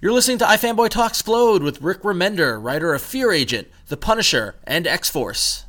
[0.00, 4.86] You're listening to iFanboy Talksplode with Rick Remender, writer of Fear Agent, The Punisher, and
[4.86, 5.64] X-Force.
[5.64, 5.67] Go!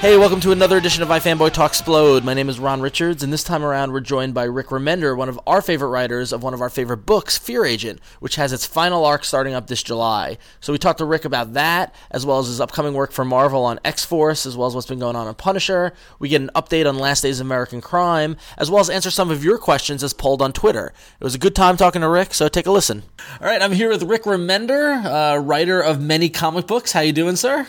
[0.00, 2.24] Hey, welcome to another edition of iFanboy Talksplode.
[2.24, 5.28] My name is Ron Richards, and this time around we're joined by Rick Remender, one
[5.28, 8.64] of our favorite writers of one of our favorite books, Fear Agent, which has its
[8.64, 10.38] final arc starting up this July.
[10.60, 13.62] So we talked to Rick about that, as well as his upcoming work for Marvel
[13.62, 15.92] on X-Force, as well as what's been going on on Punisher.
[16.18, 19.30] We get an update on Last Days of American Crime, as well as answer some
[19.30, 20.94] of your questions as polled on Twitter.
[21.20, 23.02] It was a good time talking to Rick, so take a listen.
[23.38, 26.92] All right, I'm here with Rick Remender, uh, writer of many comic books.
[26.92, 27.66] How you doing, sir?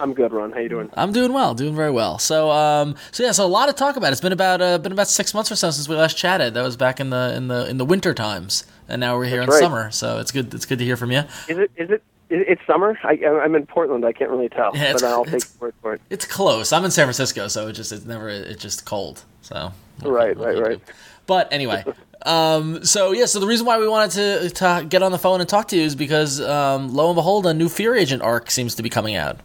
[0.00, 0.52] I'm good, Ron.
[0.52, 0.90] How you doing?
[0.94, 2.18] I'm doing well, doing very well.
[2.18, 4.12] So, um, so yeah, so a lot to talk about.
[4.12, 6.54] It's been about uh, been about six months or so since we last chatted.
[6.54, 9.40] That was back in the in the in the winter times, and now we're here
[9.40, 9.60] That's in right.
[9.60, 9.90] summer.
[9.90, 10.54] So it's good.
[10.54, 11.22] It's good to hear from you.
[11.48, 11.70] Is it?
[11.76, 12.02] Is it?
[12.30, 12.98] It's summer.
[13.04, 14.04] I, I'm in Portland.
[14.04, 16.02] I can't really tell, Yeah, but I'll take word for it.
[16.10, 16.74] It's close.
[16.74, 19.24] I'm in San Francisco, so it just it's never it's just cold.
[19.40, 20.80] So Right, right, right.
[21.26, 21.84] But anyway,
[22.26, 25.40] um, so yeah, so the reason why we wanted to, to get on the phone
[25.40, 28.50] and talk to you is because um, lo and behold, a new Fear Agent arc
[28.50, 29.38] seems to be coming out.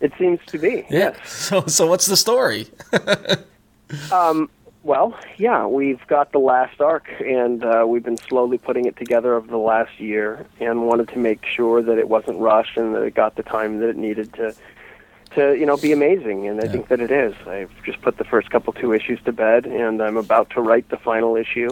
[0.00, 0.86] It seems to be.
[0.90, 1.16] Yes.
[1.30, 2.68] So so what's the story?
[4.82, 9.34] Well, yeah, we've got the last arc, and uh, we've been slowly putting it together
[9.34, 13.02] over the last year, and wanted to make sure that it wasn't rushed and that
[13.02, 14.54] it got the time that it needed to,
[15.34, 16.48] to you know, be amazing.
[16.48, 17.34] And I think that it is.
[17.46, 20.88] I've just put the first couple two issues to bed, and I'm about to write
[20.88, 21.68] the final issue.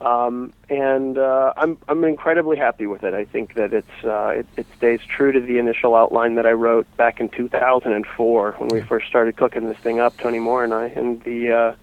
[0.00, 3.14] Um, and uh, I'm I'm incredibly happy with it.
[3.14, 6.52] I think that it's uh, it, it stays true to the initial outline that I
[6.52, 10.74] wrote back in 2004 when we first started cooking this thing up, Tony Moore and
[10.74, 11.52] I, and the.
[11.52, 11.74] Uh,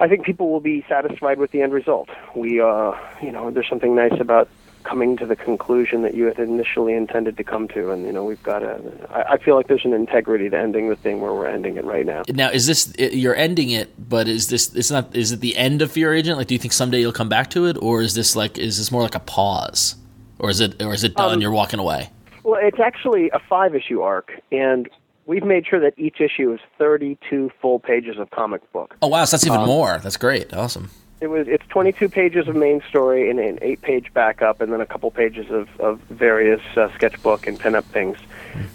[0.00, 2.08] I think people will be satisfied with the end result.
[2.36, 4.48] We, uh, you know, there's something nice about
[4.88, 8.24] coming to the conclusion that you had initially intended to come to, and you know,
[8.24, 8.80] we've got a.
[9.10, 11.84] I, I feel like there's an integrity to ending the thing where we're ending it
[11.84, 12.22] right now.
[12.28, 13.92] Now, is this you're ending it?
[14.08, 14.74] But is this?
[14.74, 15.14] It's not.
[15.14, 16.38] Is it the end of Fear Agent?
[16.38, 18.58] Like, do you think someday you'll come back to it, or is this like?
[18.58, 19.96] Is this more like a pause,
[20.38, 20.82] or is it?
[20.82, 21.34] Or is it done?
[21.34, 22.10] Um, you're walking away.
[22.44, 24.88] Well, it's actually a five issue arc, and
[25.26, 28.96] we've made sure that each issue is 32 full pages of comic book.
[29.02, 29.98] Oh wow, so that's even um, more.
[30.02, 30.54] That's great.
[30.54, 30.90] Awesome.
[31.20, 34.80] It was it's 22 pages of main story and an eight page backup, and then
[34.80, 38.18] a couple pages of of various uh, sketchbook and pinup things.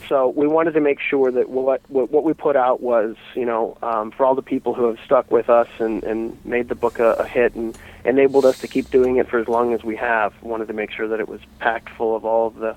[0.10, 3.46] So we wanted to make sure that what what, what we put out was you
[3.46, 6.76] know um, for all the people who have stuck with us and and made the
[6.76, 9.84] book a, a hit and enabled us to keep doing it for as long as
[9.84, 10.34] we have.
[10.44, 12.76] Wanted to make sure that it was packed full of all of the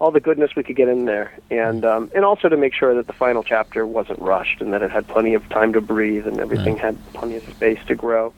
[0.00, 2.94] all the goodness we could get in there, and um, and also to make sure
[2.94, 6.26] that the final chapter wasn't rushed and that it had plenty of time to breathe
[6.26, 8.34] and everything had plenty of space to grow.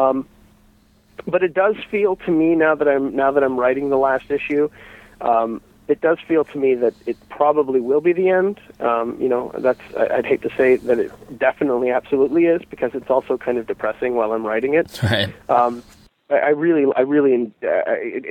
[0.00, 0.26] Um,
[1.26, 4.30] but it does feel to me now that I'm now that I'm writing the last
[4.30, 4.68] issue,
[5.20, 8.60] um, it does feel to me that it probably will be the end.
[8.80, 12.92] Um, you know, that's I- I'd hate to say that it definitely, absolutely is because
[12.94, 14.86] it's also kind of depressing while I'm writing it.
[15.10, 15.34] Right.
[15.48, 15.82] Um,
[16.30, 17.66] I I really, I really, uh,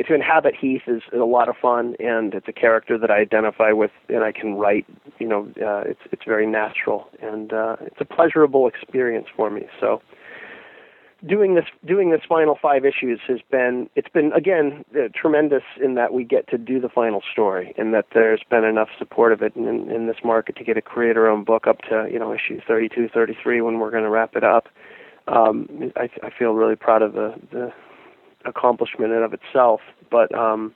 [0.07, 3.19] to inhabit Heath is, is a lot of fun, and it's a character that I
[3.19, 4.85] identify with, and I can write.
[5.19, 9.67] You know, uh, it's it's very natural, and uh, it's a pleasurable experience for me.
[9.81, 10.01] So,
[11.27, 15.95] doing this, doing this final five issues has been, it's been again uh, tremendous in
[15.95, 19.41] that we get to do the final story, and that there's been enough support of
[19.41, 22.59] it in, in this market to get a creator-owned book up to you know issue
[22.67, 24.67] 32, 33 when we're going to wrap it up.
[25.27, 27.71] Um, I, I feel really proud of the, the
[28.45, 29.81] accomplishment in of itself.
[30.09, 30.73] But um,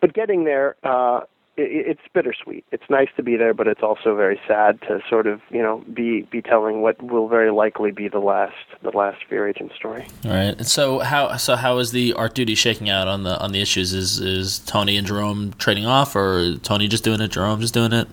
[0.00, 1.20] but getting there, uh,
[1.56, 2.64] it's bittersweet.
[2.72, 5.84] It's nice to be there, but it's also very sad to sort of you know
[5.92, 10.06] be be telling what will very likely be the last the last Fear Agent story.
[10.24, 10.56] All right.
[10.56, 13.60] And so how so how is the art duty shaking out on the on the
[13.60, 13.92] issues?
[13.92, 17.92] Is is Tony and Jerome trading off, or Tony just doing it, Jerome just doing
[17.92, 18.08] it?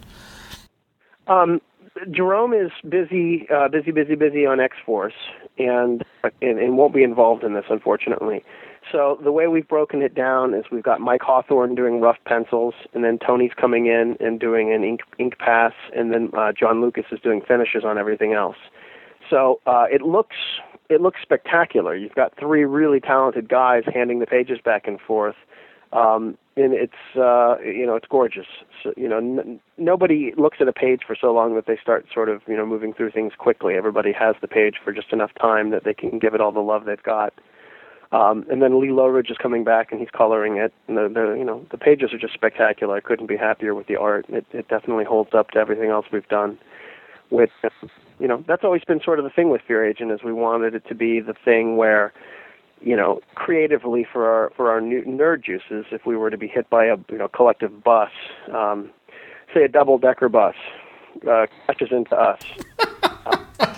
[1.28, 1.62] Um,
[2.10, 5.14] Jerome is busy, uh, busy, busy, busy on X Force,
[5.58, 6.04] and,
[6.42, 8.44] and and won't be involved in this, unfortunately.
[8.92, 12.74] So the way we've broken it down is we've got Mike Hawthorne doing rough pencils,
[12.94, 16.82] and then Tony's coming in and doing an ink ink pass, and then uh, John
[16.82, 18.58] Lucas is doing finishes on everything else.
[19.30, 20.36] So uh, it looks
[20.90, 21.96] it looks spectacular.
[21.96, 25.36] You've got three really talented guys handing the pages back and forth,
[25.94, 28.48] um, and it's uh, you know it's gorgeous.
[28.84, 32.08] So, you know, n- nobody looks at a page for so long that they start
[32.14, 33.76] sort of you know moving through things quickly.
[33.76, 36.60] Everybody has the page for just enough time that they can give it all the
[36.60, 37.34] love they've got.
[38.12, 40.74] Um, and then Lee Loughridge is coming back and he's coloring it.
[40.88, 42.96] And the, the you know the pages are just spectacular.
[42.96, 44.26] I couldn't be happier with the art.
[44.30, 46.58] It, it definitely holds up to everything else we've done.
[47.30, 47.52] With
[48.20, 50.76] you know that's always been sort of the thing with Fear Agent is we wanted
[50.76, 52.12] it to be the thing where
[52.82, 56.48] you know creatively for our for our new nerd juices if we were to be
[56.48, 58.12] hit by a you know collective bus,
[58.54, 58.90] um,
[59.54, 60.56] say a double decker bus,
[61.30, 62.42] uh, catches into us.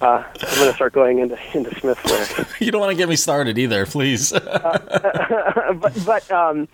[0.00, 2.60] Uh, I'm going to start going into into Smith lyrics.
[2.60, 4.30] You don't want to get me started either, please.
[4.42, 6.68] but but um,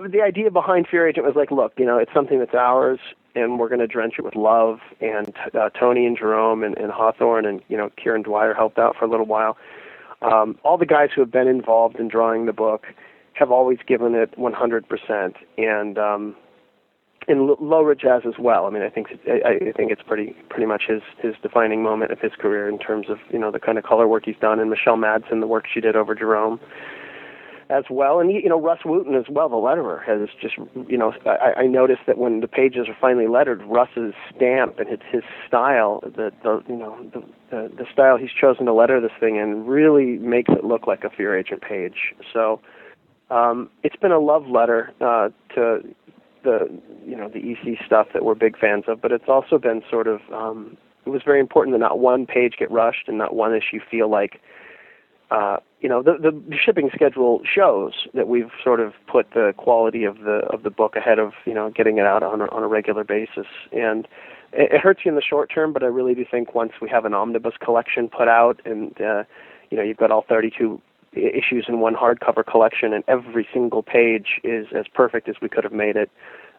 [0.00, 3.00] the idea behind Fear Agent was like, look, you know, it's something that's ours,
[3.34, 4.78] and we're going to drench it with love.
[5.00, 8.96] And uh, Tony and Jerome and, and Hawthorne and you know Kieran Dwyer helped out
[8.96, 9.56] for a little while.
[10.22, 12.86] Um, all the guys who have been involved in drawing the book
[13.32, 16.36] have always given it 100%, and um,
[17.28, 18.66] and L- Loughridge has as well.
[18.66, 22.12] I mean, I think I, I think it's pretty pretty much his his defining moment
[22.12, 24.60] of his career in terms of you know the kind of color work he's done,
[24.60, 26.60] and Michelle Madsen, the work she did over Jerome
[27.70, 29.48] as well, and you know Rus Wooton as well.
[29.48, 30.56] The letterer has just
[30.88, 34.88] you know I, I noticed that when the pages are finally lettered, Rus's stamp and
[34.88, 39.00] it's his style, the the you know the, the the style he's chosen to letter
[39.00, 42.14] this thing in really makes it look like a Fear Agent page.
[42.32, 42.60] So
[43.30, 45.80] um, it's been a love letter uh, to
[46.42, 46.68] the
[47.06, 50.06] you know the EC stuff that we're big fans of, but it's also been sort
[50.06, 53.54] of um, it was very important that not one page get rushed and not one
[53.54, 54.40] issue feel like
[55.30, 60.04] uh, you know, the, the shipping schedule shows that we've sort of put the quality
[60.04, 62.62] of the of the book ahead of you know getting it out on a, on
[62.62, 64.06] a regular basis, and
[64.52, 65.72] it, it hurts you in the short term.
[65.72, 69.22] But I really do think once we have an omnibus collection put out, and uh,
[69.70, 73.82] you know, you've got all 32 i- issues in one hardcover collection, and every single
[73.82, 76.10] page is as perfect as we could have made it.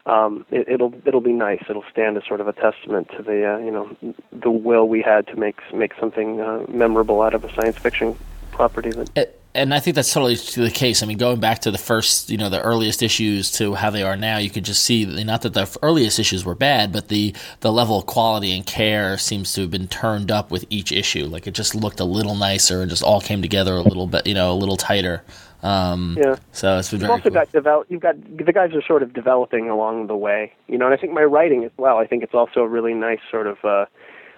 [0.06, 1.64] Um, it, it'll it'll be nice.
[1.70, 3.96] It'll stand as sort of a testament to the uh, you know
[4.32, 8.16] the will we had to make make something uh, memorable out of a science fiction
[8.52, 11.04] property that and I think that's totally the case.
[11.04, 14.04] I mean, going back to the first, you know, the earliest issues to how they
[14.04, 17.36] are now, you could just see not that the earliest issues were bad, but the
[17.60, 21.26] the level of quality and care seems to have been turned up with each issue.
[21.26, 24.26] Like it just looked a little nicer and just all came together a little bit,
[24.26, 25.24] you know, a little tighter.
[25.64, 26.38] Um, Yeah.
[26.54, 27.34] So it's been You've very also cool.
[27.34, 27.88] got develop.
[27.90, 30.86] You've got the guys are sort of developing along the way, you know.
[30.86, 31.98] And I think my writing as well.
[31.98, 33.86] I think it's also a really nice sort of uh,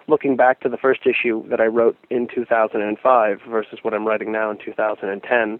[0.08, 4.32] looking back to the first issue that I wrote in 2005 versus what I'm writing
[4.32, 5.60] now in 2010.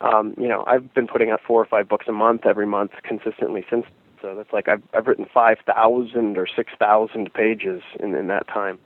[0.00, 2.92] Um, you know, I've been putting out four or five books a month every month
[3.02, 3.86] consistently since.
[4.20, 8.78] So that's like I've I've written 5,000 or 6,000 pages in in that time.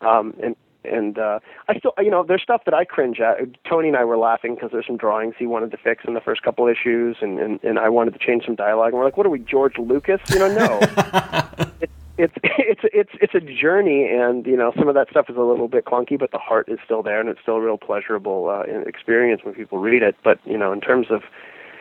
[0.00, 3.36] Um, and and uh, I still, you know, there's stuff that I cringe at.
[3.68, 6.20] Tony and I were laughing because there's some drawings he wanted to fix in the
[6.20, 8.88] first couple issues, and, and and I wanted to change some dialogue.
[8.88, 10.20] And we're like, what are we, George Lucas?
[10.30, 10.78] You know, no.
[11.80, 11.90] it,
[12.20, 15.40] it's it's it's it's a journey, and you know, some of that stuff is a
[15.40, 18.48] little bit clunky, but the heart is still there, and it's still a real pleasurable
[18.48, 20.16] uh, experience when people read it.
[20.22, 21.22] But you know, in terms of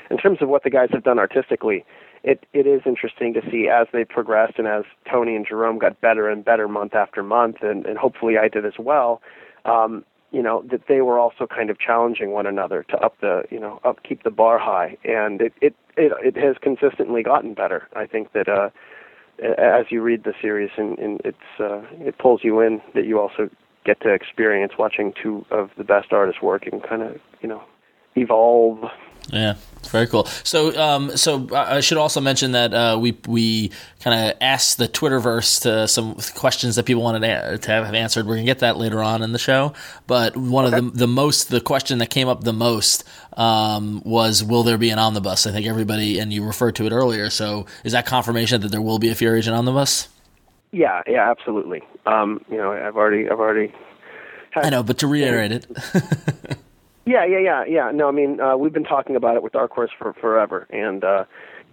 [0.09, 1.85] in terms of what the guys have done artistically,
[2.23, 5.99] it it is interesting to see as they progressed and as Tony and Jerome got
[6.01, 9.21] better and better month after month, and, and hopefully I did as well.
[9.65, 13.43] Um, you know that they were also kind of challenging one another to up the
[13.49, 17.53] you know up keep the bar high, and it it it, it has consistently gotten
[17.53, 17.87] better.
[17.95, 18.69] I think that uh,
[19.57, 23.19] as you read the series and, and it's uh, it pulls you in that you
[23.19, 23.49] also
[23.85, 27.63] get to experience watching two of the best artists working kind of you know
[28.15, 28.79] evolve
[29.31, 30.25] Yeah, it's very cool.
[30.43, 34.87] So, um, so I should also mention that uh, we we kind of asked the
[34.87, 38.25] Twitterverse to some questions that people wanted to to have answered.
[38.25, 39.73] We're gonna get that later on in the show.
[40.07, 43.03] But one of the the most the question that came up the most
[43.37, 46.91] um, was, "Will there be an omnibus?" I think everybody and you referred to it
[46.91, 47.29] earlier.
[47.29, 50.07] So, is that confirmation that there will be a Fear Agent omnibus?
[50.71, 51.81] Yeah, yeah, absolutely.
[52.05, 53.73] Um, you know, I've already, I've already.
[54.51, 55.67] Had, I know, but to reiterate it,
[57.09, 57.91] Yeah, yeah, yeah, yeah.
[57.91, 61.03] No, I mean, uh, we've been talking about it with Dark Horse for forever, and
[61.03, 61.23] uh,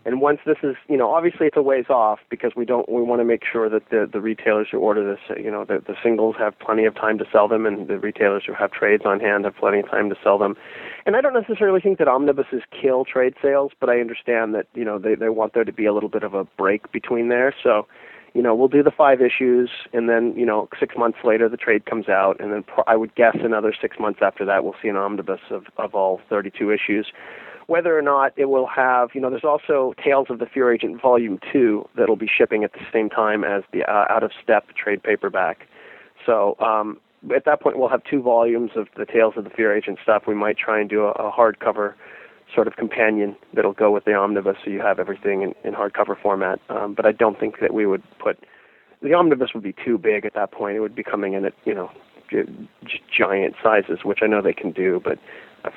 [0.06, 3.02] and once this is, you know, obviously it's a ways off because we don't, we
[3.02, 5.94] want to make sure that the the retailers who order this, you know, the the
[6.02, 9.20] singles have plenty of time to sell them, and the retailers who have trades on
[9.20, 10.56] hand have plenty of time to sell them.
[11.04, 14.86] And I don't necessarily think that omnibuses kill trade sales, but I understand that you
[14.86, 17.54] know they they want there to be a little bit of a break between there,
[17.62, 17.86] so
[18.36, 21.56] you know, we'll do the five issues, and then you know, six months later the
[21.56, 24.88] trade comes out, and then I would guess another six months after that we'll see
[24.88, 27.06] an omnibus of of all 32 issues.
[27.66, 31.00] Whether or not it will have, you know, there's also Tales of the Fear Agent
[31.00, 34.66] Volume Two that'll be shipping at the same time as the uh, Out of Step
[34.76, 35.66] trade paperback.
[36.26, 37.00] So um,
[37.34, 40.24] at that point we'll have two volumes of the Tales of the Fear Agent stuff.
[40.28, 41.94] We might try and do a, a hardcover
[42.54, 46.20] sort of companion that'll go with the omnibus, so you have everything in, in hardcover
[46.20, 46.60] format.
[46.68, 48.38] Um, but I don't think that we would put
[49.02, 50.76] the omnibus would be too big at that point.
[50.76, 51.90] It would be coming in at you know
[52.30, 52.68] gi-
[53.16, 55.18] giant sizes, which I know they can do, but.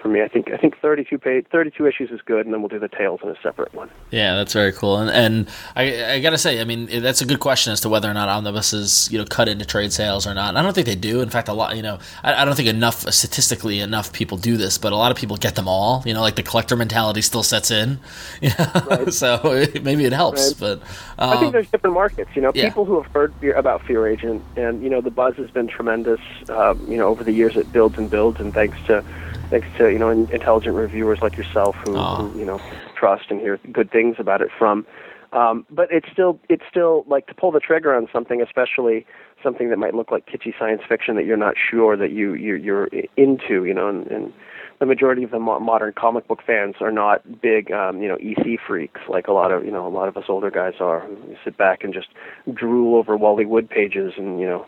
[0.02, 2.70] For me, I think I think 32 page, 32 issues is good, and then we'll
[2.70, 3.90] do the tales in a separate one.
[4.12, 4.98] Yeah, that's very cool.
[4.98, 8.10] And and I, I gotta say, I mean, that's a good question as to whether
[8.10, 10.56] or not omnibuses, you know, cut into trade sales or not.
[10.56, 11.22] I don't think they do.
[11.22, 14.58] In fact, a lot, you know, I, I don't think enough statistically enough people do
[14.58, 16.04] this, but a lot of people get them all.
[16.06, 18.00] You know, like the collector mentality still sets in.
[18.42, 20.54] You know, so maybe it helps.
[20.54, 20.60] Right.
[20.60, 20.82] But
[21.22, 22.30] um, I think there's different markets.
[22.36, 22.70] You know, yeah.
[22.70, 26.22] people who have heard about Fear Agent, and you know, the buzz has been tremendous.
[26.48, 29.04] Um, you know, over the years, it builds and builds, and thanks to
[29.50, 32.30] thanks to you know intelligent reviewers like yourself who, Aw.
[32.30, 32.60] who you know
[32.98, 34.86] trust and hear good things about it from.
[35.32, 39.06] Um, but it's still it's still like to pull the trigger on something, especially
[39.44, 42.56] something that might look like kitschy science fiction that you're not sure that you, you
[42.56, 43.66] you're into.
[43.66, 44.34] You know, and, and
[44.80, 48.16] the majority of the mo- modern comic book fans are not big, um, you know,
[48.16, 51.06] EC freaks like a lot of you know a lot of us older guys are.
[51.08, 52.08] You sit back and just
[52.52, 54.66] drool over Wally Wood pages, and you know.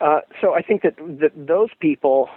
[0.00, 2.30] Uh, so I think that that those people,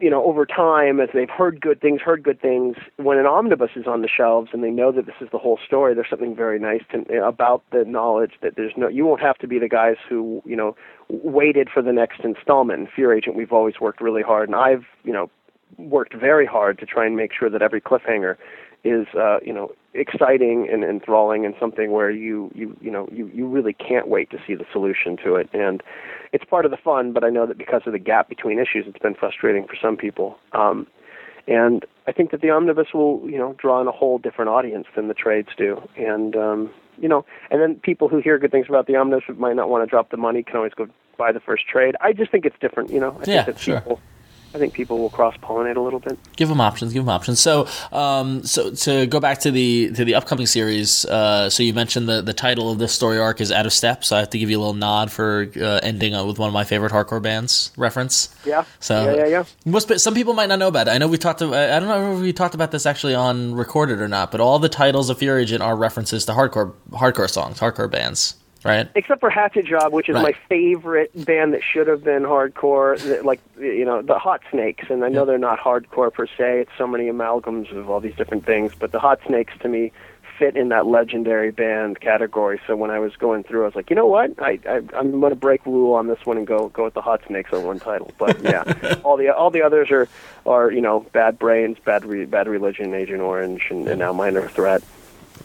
[0.00, 3.70] you know, over time, as they've heard good things, heard good things, when an omnibus
[3.76, 6.36] is on the shelves and they know that this is the whole story, there's something
[6.36, 9.68] very nice to, about the knowledge that there's no, you won't have to be the
[9.68, 10.76] guys who, you know,
[11.08, 12.80] waited for the next installment.
[12.80, 15.30] In Fear Agent, we've always worked really hard, and I've, you know,
[15.76, 18.36] worked very hard to try and make sure that every cliffhanger
[18.84, 23.30] is uh, you know exciting and enthralling and something where you you you know you
[23.34, 25.48] you really can't wait to see the solution to it.
[25.52, 25.82] And
[26.32, 28.84] it's part of the fun but I know that because of the gap between issues
[28.86, 30.38] it's been frustrating for some people.
[30.52, 30.86] Um,
[31.46, 34.86] and I think that the omnibus will you know draw in a whole different audience
[34.94, 35.82] than the trades do.
[35.96, 39.56] And um, you know and then people who hear good things about the omnibus might
[39.56, 41.96] not want to drop the money can always go buy the first trade.
[42.00, 43.18] I just think it's different you know.
[43.20, 43.80] I Yeah, think that sure.
[43.80, 44.00] people
[44.54, 46.92] I think people will cross pollinate a little bit Give them options.
[46.92, 47.40] Give them options.
[47.40, 51.04] So, um, so to go back to the to the upcoming series.
[51.04, 54.04] Uh, so you mentioned the the title of this story arc is out of step.
[54.04, 56.54] So I have to give you a little nod for uh, ending with one of
[56.54, 58.34] my favorite hardcore bands reference.
[58.44, 60.92] yeah So yeah yeah yeah Most some people might not know about it.
[60.92, 61.40] I know we talked.
[61.40, 64.30] To, I don't know if we talked about this actually on recorded or not.
[64.30, 68.34] But all the titles of Fear Agent are references to hardcore hardcore songs, hardcore bands,
[68.64, 68.88] right?
[68.94, 70.22] except for Hatchet Job, which is Right.
[70.22, 74.86] my favorite band that should have been hardcore, that, like you know the Hot Snakes.
[74.90, 78.14] And I know they're not hardcore per se; it's so many amalgams of all these
[78.16, 78.72] different things.
[78.78, 79.92] But the Hot Snakes, to me,
[80.38, 82.60] fit in that legendary band category.
[82.66, 84.40] So when I was going through, I was like, you know what?
[84.40, 87.02] I, I I'm going to break rule on this one and go go with the
[87.02, 88.12] Hot Snakes on one title.
[88.18, 88.62] But yeah,
[89.04, 90.08] all the all the others are
[90.46, 94.48] are you know Bad Brains, Bad Re, Bad Religion, Agent Orange, and, and now Minor
[94.48, 94.82] Threat.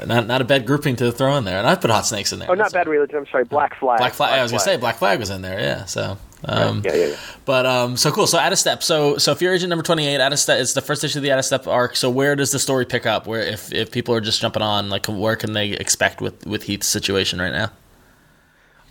[0.05, 1.57] Not not a bad grouping to throw in there.
[1.57, 2.49] And I put Hot Snakes in there.
[2.49, 3.17] Oh, not So- Bad Religion.
[3.17, 3.99] I'm sorry, Black Flag.
[3.99, 4.39] Black Flag.
[4.39, 5.59] I was gonna say Black Flag was in there.
[5.59, 5.85] Yeah.
[5.85, 6.17] So.
[6.45, 7.15] Um, yeah, yeah, yeah.
[7.45, 8.27] But um, so cool.
[8.27, 8.83] So out of step.
[8.83, 10.19] So so Fear Agent number twenty eight.
[10.19, 10.59] Out of step.
[10.59, 11.95] It's the first issue of the out of step arc.
[11.95, 13.27] So where does the story pick up?
[13.27, 16.63] Where if, if people are just jumping on, like where can they expect with with
[16.63, 17.71] Heath's situation right now?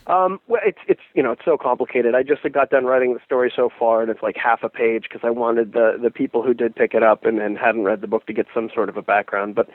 [0.06, 2.14] Um, well, it's it's you know it's so complicated.
[2.14, 5.04] I just got done writing the story so far, and it's like half a page
[5.04, 8.00] because I wanted the the people who did pick it up and, and hadn't read
[8.00, 9.54] the book to get some sort of a background.
[9.54, 9.68] But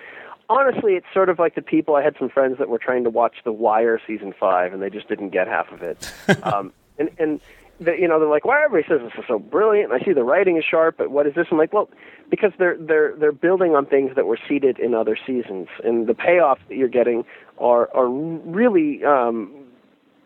[0.50, 1.96] honestly, it's sort of like the people.
[1.96, 4.90] I had some friends that were trying to watch The Wire season five, and they
[4.90, 6.12] just didn't get half of it.
[6.44, 7.42] um, and and
[7.80, 10.24] you know they're like, "Why everybody says this is so brilliant?" And I see the
[10.24, 11.48] writing is sharp, but what is this?
[11.52, 11.90] I'm like, well,
[12.30, 16.14] because they're they're they're building on things that were seeded in other seasons, and the
[16.14, 17.26] payoffs that you're getting
[17.58, 19.52] are are really um,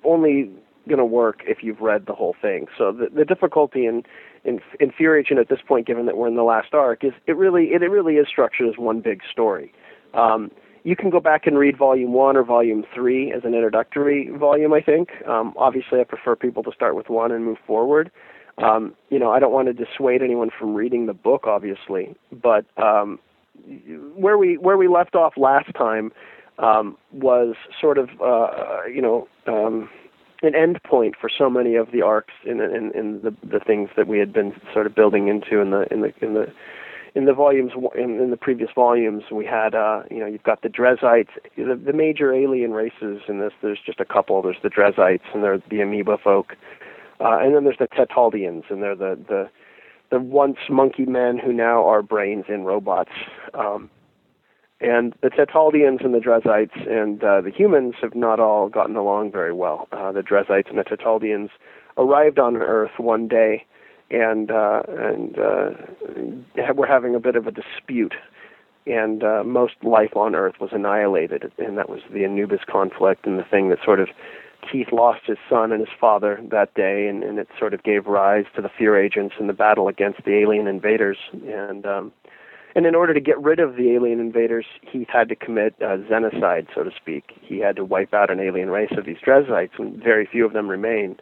[0.04, 0.50] only
[0.88, 2.68] going to work if you've read the whole thing.
[2.78, 4.04] So the, the difficulty in,
[4.44, 7.36] in in Agent at this point, given that we're in the last arc, is it
[7.36, 9.74] really it, it really is structured as one big story.
[10.14, 10.52] Um,
[10.84, 14.74] you can go back and read volume one or volume three as an introductory volume.
[14.74, 15.10] I think.
[15.28, 18.12] Um, obviously, I prefer people to start with one and move forward.
[18.58, 22.66] Um, you know, I don't want to dissuade anyone from reading the book, obviously, but
[22.78, 23.20] um,
[24.16, 26.12] where we where we left off last time
[26.60, 29.90] um, was sort of uh, you know um,
[30.42, 33.90] an end point for so many of the arcs in, in, in the the things
[33.96, 36.52] that we had been sort of building into in the in the in the
[37.14, 40.62] in the volumes in, in the previous volumes we had uh you know you've got
[40.62, 44.70] the Dressites the, the major alien races in this there's just a couple there's the
[44.70, 46.56] Dressites and there's the amoeba folk
[47.20, 49.50] uh, and then there's the Tetaldians and they're the the
[50.10, 53.12] the once monkey men who now are brains in robots
[53.54, 53.90] um
[54.82, 59.32] and the Tetaldians and the Dressites and uh, the humans have not all gotten along
[59.32, 59.88] very well.
[59.92, 61.52] Uh, the Dressites and the Tetaldians
[61.98, 63.64] arrived on Earth one day,
[64.12, 68.14] and uh, and uh, were having a bit of a dispute.
[68.88, 73.38] And uh, most life on Earth was annihilated, and that was the Anubis conflict, and
[73.38, 74.10] the thing that sort of
[74.72, 78.08] Heath lost his son and his father that day, and, and it sort of gave
[78.08, 81.18] rise to the Fear Agents and the battle against the alien invaders.
[81.48, 82.12] And um,
[82.76, 85.98] and in order to get rid of the alien invaders, Heath had to commit uh,
[86.10, 87.32] xenocide, so to speak.
[87.42, 90.54] He had to wipe out an alien race of these Dressites, and very few of
[90.54, 91.18] them remain.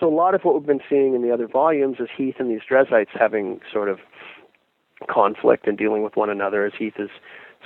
[0.00, 2.50] So a lot of what we've been seeing in the other volumes is Heath and
[2.50, 3.98] these Dressites having sort of
[5.08, 7.10] conflict and dealing with one another as Heath is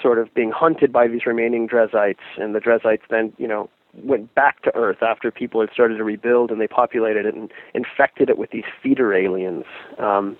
[0.03, 3.70] sort of being hunted by these remaining Dressites, and the Dressites then, you know,
[4.03, 7.53] went back to Earth after people had started to rebuild, and they populated it and
[7.75, 9.64] infected it with these feeder aliens.
[9.99, 10.37] Um,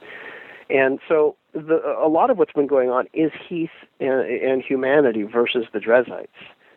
[0.68, 5.22] and so the, a lot of what's been going on is Heath and, and humanity
[5.22, 6.26] versus the Dressites.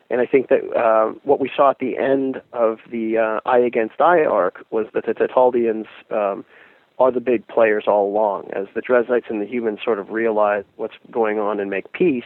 [0.09, 3.59] And I think that uh, what we saw at the end of the uh, Eye
[3.59, 6.45] Against Eye arc was that the Tetaldians um,
[6.97, 8.49] are the big players all along.
[8.53, 12.23] As the Dressites and the humans sort of realize what's going on and make peace,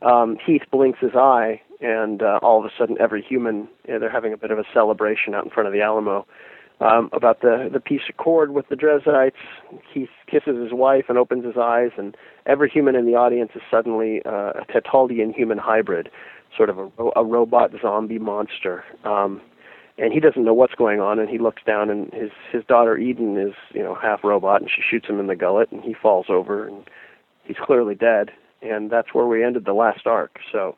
[0.00, 3.98] um, Heath blinks his eye, and uh, all of a sudden, every human, you know,
[4.00, 6.26] they're having a bit of a celebration out in front of the Alamo
[6.80, 9.36] um, about the the peace accord with the Dressites.
[9.92, 13.62] He kisses his wife and opens his eyes, and every human in the audience is
[13.70, 16.10] suddenly uh, a Tetaldian human hybrid,
[16.56, 18.84] sort of a, a robot zombie monster.
[19.04, 19.40] Um,
[19.98, 22.96] and he doesn't know what's going on, and he looks down, and his his daughter
[22.96, 25.94] Eden is you know half robot, and she shoots him in the gullet, and he
[25.94, 26.84] falls over, and
[27.44, 28.30] he's clearly dead.
[28.62, 30.38] And that's where we ended the last arc.
[30.50, 30.76] So.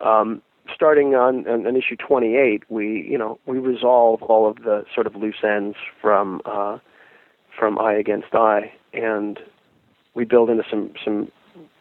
[0.00, 0.42] Um,
[0.74, 5.06] starting on, on, on issue 28, we you know we resolve all of the sort
[5.06, 6.78] of loose ends from uh,
[7.56, 9.38] from Eye Against Eye, and
[10.14, 11.30] we build into some some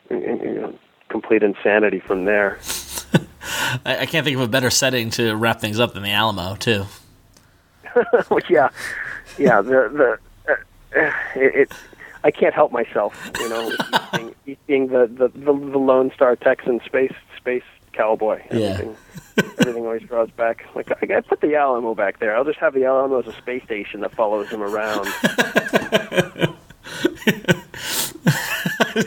[0.09, 0.79] you know,
[1.09, 2.59] complete insanity from there.
[3.85, 6.55] I, I can't think of a better setting to wrap things up than the Alamo,
[6.55, 6.85] too.
[8.49, 8.69] Yeah,
[9.37, 9.61] yeah.
[9.61, 10.55] The the uh,
[10.99, 11.71] uh, it, it.
[12.23, 13.71] I can't help myself, you know,
[14.13, 18.41] being, being the, the the the Lone Star Texan space space cowboy.
[18.51, 18.57] Yeah.
[18.57, 18.95] Everything,
[19.59, 20.65] everything always draws back.
[20.75, 22.35] Like I gotta put the Alamo back there.
[22.35, 25.07] I'll just have the Alamo as a space station that follows him around.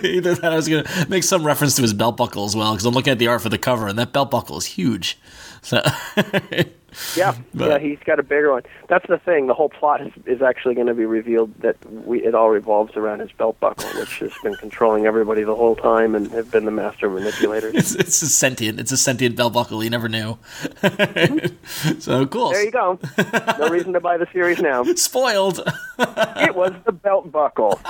[0.02, 2.72] Either that, I was going to make some reference to his belt buckle as well,
[2.72, 5.18] because I'm looking at the art for the cover, and that belt buckle is huge.
[5.62, 5.82] So,
[7.16, 8.62] Yeah, But- yeah, he's got a bigger one.
[8.88, 9.46] That's the thing.
[9.46, 12.96] The whole plot is, is actually going to be revealed that we, it all revolves
[12.96, 16.64] around his belt buckle, which has been controlling everybody the whole time and have been
[16.64, 17.74] the master manipulators.
[17.74, 18.78] it's, it's a sentient.
[18.80, 19.82] It's a sentient belt buckle.
[19.82, 20.38] You never knew.
[21.98, 22.50] so cool.
[22.50, 22.98] There you go.
[23.58, 24.84] No reason to buy the series now.
[24.94, 25.60] Spoiled.
[25.98, 27.80] It was the belt buckle.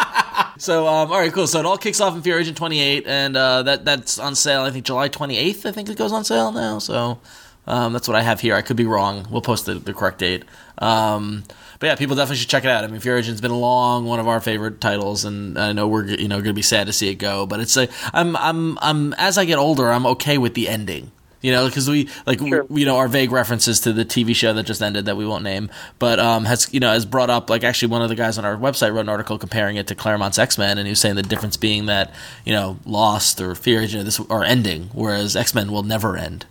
[0.58, 1.46] So, um, all right, cool.
[1.46, 4.62] So it all kicks off in Fear Agent 28, and uh, that that's on sale.
[4.62, 5.66] I think July 28th.
[5.66, 6.78] I think it goes on sale now.
[6.78, 7.18] So
[7.66, 8.54] um, that's what I have here.
[8.54, 9.26] I could be wrong.
[9.30, 10.44] We'll post the, the correct date.
[10.78, 11.44] Um,
[11.78, 12.84] but yeah, people definitely should check it out.
[12.84, 15.88] I mean, Fear Agent's been a long one of our favorite titles, and I know
[15.88, 17.46] we're you know going to be sad to see it go.
[17.46, 21.12] But it's a I'm I'm I'm as I get older, I'm okay with the ending.
[21.42, 22.62] You know, because we like Sure.
[22.62, 25.26] w- you know our vague references to the TV show that just ended that we
[25.26, 28.14] won't name, but um, has you know has brought up like actually one of the
[28.14, 30.90] guys on our website wrote an article comparing it to Claremont's X Men, and he
[30.90, 32.12] was saying the difference being that
[32.44, 36.46] you know Lost or Fear Agent this are ending, whereas X Men will never end.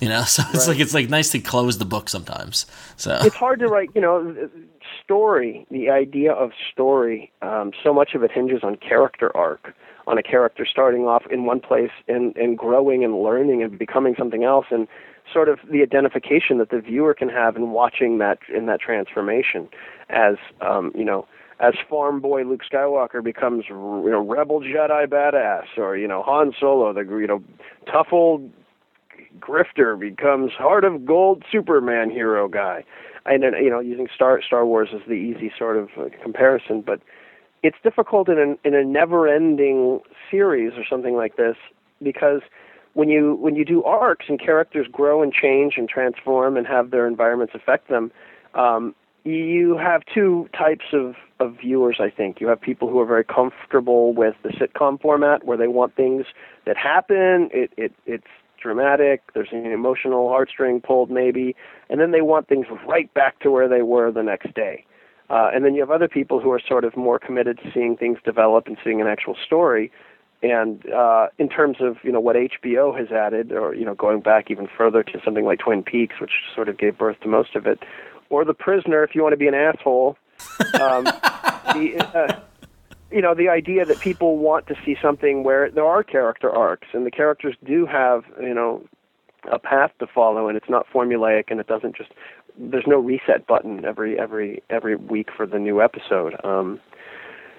[0.00, 2.66] You know, so it's like it's like nice to close the book sometimes.
[2.96, 4.48] So It's hard to write, you know,
[5.02, 9.74] story, the idea of story, um, so much of it hinges on character arc,
[10.06, 14.14] on a character starting off in one place and, and growing and learning and becoming
[14.16, 14.86] something else, and
[15.32, 19.68] sort of the identification that the viewer can have in watching that in that transformation,
[20.08, 21.26] as um, you know,
[21.60, 23.74] as farm boy Luke Skywalker becomes you
[24.10, 27.42] know rebel Jedi badass, or you know Han Solo, the you know
[27.86, 28.50] tough old
[29.40, 32.84] grifter becomes heart of gold Superman hero guy.
[33.26, 36.80] And then, you know, using Star Star Wars as the easy sort of uh, comparison,
[36.80, 37.00] but
[37.62, 41.56] it's difficult in a in a never-ending series or something like this
[42.02, 42.40] because
[42.94, 46.90] when you when you do arcs and characters grow and change and transform and have
[46.90, 48.10] their environments affect them,
[48.54, 51.98] um, you have two types of, of viewers.
[52.00, 55.68] I think you have people who are very comfortable with the sitcom format, where they
[55.68, 56.26] want things
[56.64, 57.50] that happen.
[57.52, 58.26] It it it's
[58.60, 59.22] dramatic.
[59.34, 61.56] There's an emotional heartstring pulled maybe,
[61.88, 64.84] and then they want things right back to where they were the next day.
[65.30, 67.96] Uh, and then you have other people who are sort of more committed to seeing
[67.96, 69.92] things develop and seeing an actual story.
[70.42, 74.20] And uh, in terms of you know what HBO has added, or you know going
[74.20, 77.56] back even further to something like Twin Peaks, which sort of gave birth to most
[77.56, 77.80] of it,
[78.30, 80.16] or The Prisoner, if you want to be an asshole.
[80.80, 81.04] Um,
[81.74, 82.40] the, uh,
[83.10, 86.88] you know the idea that people want to see something where there are character arcs
[86.92, 88.82] and the characters do have you know
[89.50, 92.10] a path to follow and it's not formulaic and it doesn't just
[92.58, 96.34] there's no reset button every every every week for the new episode.
[96.44, 96.80] Um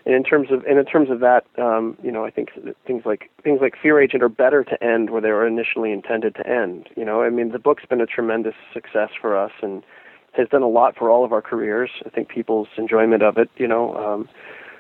[0.06, 2.50] and in terms of and in terms of that um you know i think
[2.86, 6.36] things like things like fear agent are better to end where they were initially intended
[6.36, 7.22] to end you know?
[7.22, 9.84] I mean the book's been a tremendous success for us and
[10.34, 11.90] has done a lot for all of our careers.
[12.06, 13.96] I think people's enjoyment of it you know?
[13.96, 14.30] Um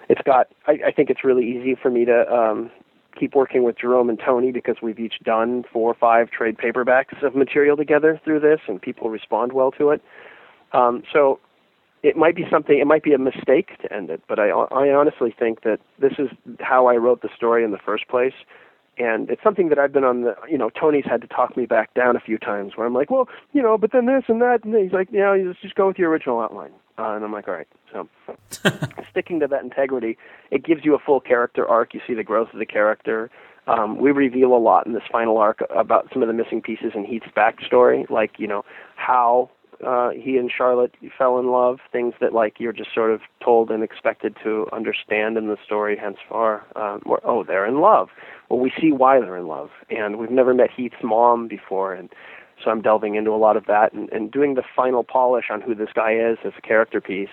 [0.09, 2.71] it's got I, I think it's really easy for me to um
[3.17, 7.21] keep working with Jerome and Tony because we've each done four or five trade paperbacks
[7.23, 10.01] of material together through this and people respond well to it.
[10.73, 11.39] Um so
[12.01, 14.89] it might be something it might be a mistake to end it, but I I
[14.89, 18.33] honestly think that this is how I wrote the story in the first place.
[18.97, 21.65] And it's something that I've been on the, you know, Tony's had to talk me
[21.65, 24.41] back down a few times where I'm like, well, you know, but then this and
[24.41, 24.65] that.
[24.65, 26.71] And he's like, you know, just, just go with your original outline.
[26.99, 27.67] Uh, and I'm like, all right.
[27.93, 28.07] So
[29.09, 30.17] sticking to that integrity,
[30.51, 31.93] it gives you a full character arc.
[31.93, 33.29] You see the growth of the character.
[33.67, 36.91] Um, we reveal a lot in this final arc about some of the missing pieces
[36.95, 39.49] in Heath's backstory, like, you know, how
[39.85, 43.69] uh, he and Charlotte fell in love, things that like you're just sort of told
[43.71, 46.63] and expected to understand in the story henceforth.
[46.75, 48.09] Um, or, oh, they're in love.
[48.49, 52.09] Well, we see why they're in love, and we've never met Heath's mom before, and
[52.63, 55.61] so I'm delving into a lot of that and, and doing the final polish on
[55.61, 57.29] who this guy is as a character piece.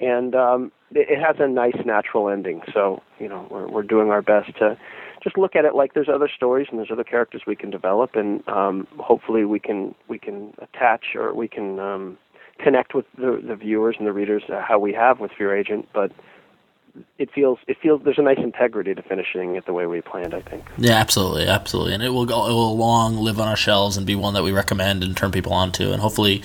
[0.00, 2.62] And um, it, it has a nice natural ending.
[2.72, 4.76] So you know we're we're doing our best to
[5.22, 8.14] just look at it like there's other stories and there's other characters we can develop,
[8.14, 12.18] and um, hopefully we can we can attach or we can um,
[12.58, 15.88] connect with the, the viewers and the readers uh, how we have with Fear Agent.
[15.92, 16.12] But
[17.18, 20.34] it feels it feels there's a nice integrity to finishing it the way we planned.
[20.34, 20.64] I think.
[20.78, 22.46] Yeah, absolutely, absolutely, and it will go.
[22.46, 25.32] It will long live on our shelves and be one that we recommend and turn
[25.32, 26.42] people onto, and hopefully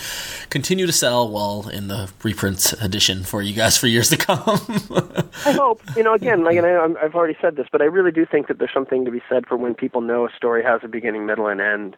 [0.49, 4.39] continue to sell well in the reprint edition for you guys for years to come.
[5.45, 6.13] I hope you know.
[6.13, 8.73] Again, like and I, I've already said this, but I really do think that there's
[8.73, 11.61] something to be said for when people know a story has a beginning, middle, and
[11.61, 11.97] end,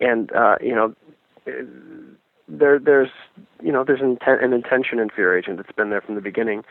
[0.00, 0.94] and uh, you know,
[1.46, 1.52] uh,
[2.48, 3.10] there there's
[3.62, 6.64] you know there's inten- an intention in Fear Agent that's been there from the beginning.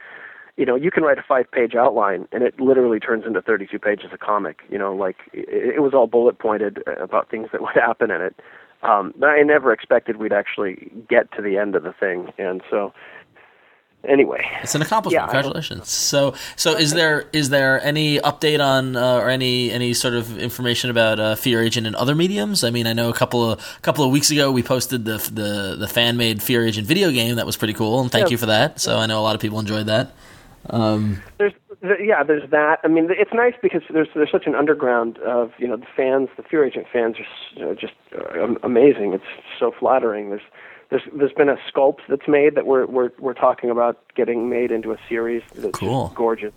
[0.58, 4.12] You know, you can write a five-page outline, and it literally turns into 32 pages
[4.12, 4.62] of comic.
[4.70, 8.22] You know, like it, it was all bullet pointed about things that would happen in
[8.22, 8.36] it.
[8.84, 12.62] Um, but I never expected we'd actually get to the end of the thing, and
[12.70, 12.93] so
[14.08, 14.46] anyway.
[14.62, 15.22] It's an accomplishment.
[15.24, 15.89] Yeah, Congratulations.
[15.89, 20.38] So, so is there is there any update on uh, or any any sort of
[20.38, 22.63] information about uh, Fear Agent and other mediums?
[22.63, 25.17] I mean, I know a couple of a couple of weeks ago we posted the
[25.17, 28.32] the the fan made Fear Agent video game that was pretty cool, and thank Yeah.
[28.32, 28.80] you for that.
[28.80, 30.12] So I know a lot of people enjoyed that.
[30.70, 31.54] Um, there's
[32.00, 35.68] yeah there's that i mean it's nice because there's there's such an underground of you
[35.68, 39.24] know the fans the fear agent fans are you know, just uh, amazing it's
[39.60, 40.42] so flattering there's
[40.90, 44.72] there's there's been a sculpt that's made that we're we're we're talking about getting made
[44.72, 46.12] into a series that's Cool.
[46.16, 46.54] gorgeous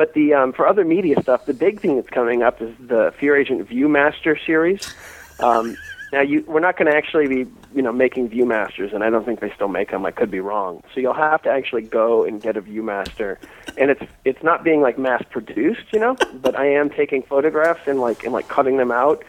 [0.00, 3.12] but the um, for other media stuff, the big thing that's coming up is the
[3.20, 4.94] Fear Agent ViewMaster series.
[5.40, 5.76] Um,
[6.12, 9.24] now, you, we're not going to actually be, you know, making ViewMasters, and I don't
[9.24, 10.04] think they still make them.
[10.04, 10.82] I could be wrong.
[10.92, 13.36] So you'll have to actually go and get a ViewMaster,
[13.78, 16.16] and it's it's not being like mass produced, you know.
[16.42, 19.22] But I am taking photographs and like and like cutting them out,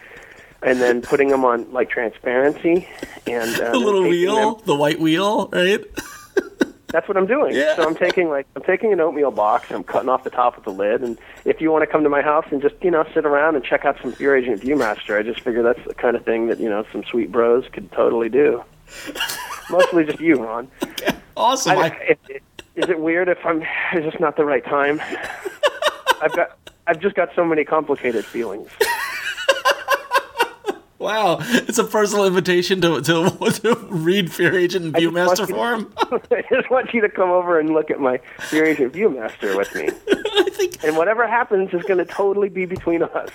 [0.62, 2.88] and then putting them on like transparency
[3.26, 5.84] and uh, the little wheel, them- the white wheel, right?
[6.92, 7.56] that's what I'm doing.
[7.56, 7.74] Yeah.
[7.74, 9.68] So I'm taking like I'm taking an oatmeal box.
[9.68, 12.04] and I'm cutting off the top of the lid, and if you want to come
[12.04, 14.60] to my house and just you know sit around and check out some Fear Agent
[14.60, 17.64] ViewMaster, I just figure that's the kind of thing that you know some sweet bros
[17.72, 18.62] could totally do.
[19.70, 20.68] Mostly just you, Ron.
[21.36, 21.78] Awesome.
[21.78, 22.42] I, I, it,
[22.76, 23.62] is it weird if I'm?
[23.94, 25.00] Is this not the right time?
[26.22, 26.58] I've got.
[26.86, 28.68] I've just got so many complicated feelings.
[31.02, 33.30] Wow, it's a personal invitation to to,
[33.62, 35.92] to read Fear Agent and I just want ViewMaster for him.
[36.30, 39.74] I just want you to come over and look at my Fear Agent ViewMaster with
[39.74, 39.88] me.
[40.10, 43.30] I think and whatever happens is going to totally be between us.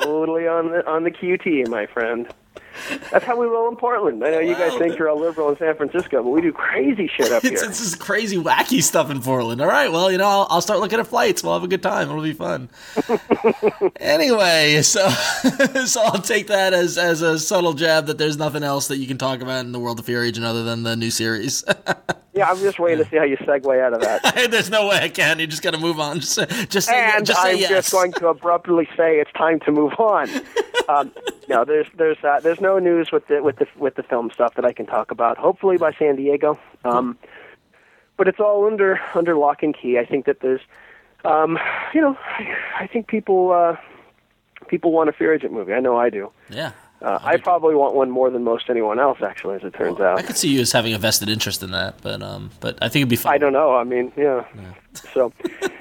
[0.00, 2.32] totally on the on the QT, my friend.
[3.10, 4.22] That's how we roll in Portland.
[4.24, 7.08] I know you guys think you're all liberal in San Francisco, but we do crazy
[7.08, 7.70] shit up It's, here.
[7.70, 9.60] it's this crazy, wacky stuff in Portland.
[9.60, 11.42] All right, well, you know, I'll, I'll start looking at flights.
[11.42, 12.08] We'll have a good time.
[12.10, 12.68] It'll be fun.
[14.00, 15.08] anyway, so
[15.86, 19.06] so I'll take that as as a subtle jab that there's nothing else that you
[19.06, 21.64] can talk about in the world of Fear Agent other than the new series.
[22.34, 24.48] Yeah, I'm just waiting to see how you segue out of that.
[24.50, 25.38] there's no way I can.
[25.38, 26.20] You just got to move on.
[26.20, 27.70] Just just say, And just say I'm yes.
[27.70, 30.28] just going to abruptly say it's time to move on.
[30.86, 31.12] Um,
[31.48, 34.52] no, there's there's uh, there's no news with the with the with the film stuff
[34.56, 35.38] that I can talk about.
[35.38, 37.16] Hopefully by San Diego, um,
[38.18, 39.98] but it's all under under lock and key.
[39.98, 40.60] I think that there's,
[41.24, 41.58] um,
[41.94, 43.76] you know, I, I think people uh,
[44.68, 45.72] people want a Fear Agent movie.
[45.72, 46.30] I know I do.
[46.50, 46.72] yeah.
[47.02, 50.18] Uh, I probably want one more than most anyone else, actually, as it turns out.
[50.18, 52.88] I could see you as having a vested interest in that, but um, but I
[52.88, 53.34] think it'd be fun.
[53.34, 53.76] I don't know.
[53.76, 54.44] I mean, yeah.
[55.12, 55.32] So,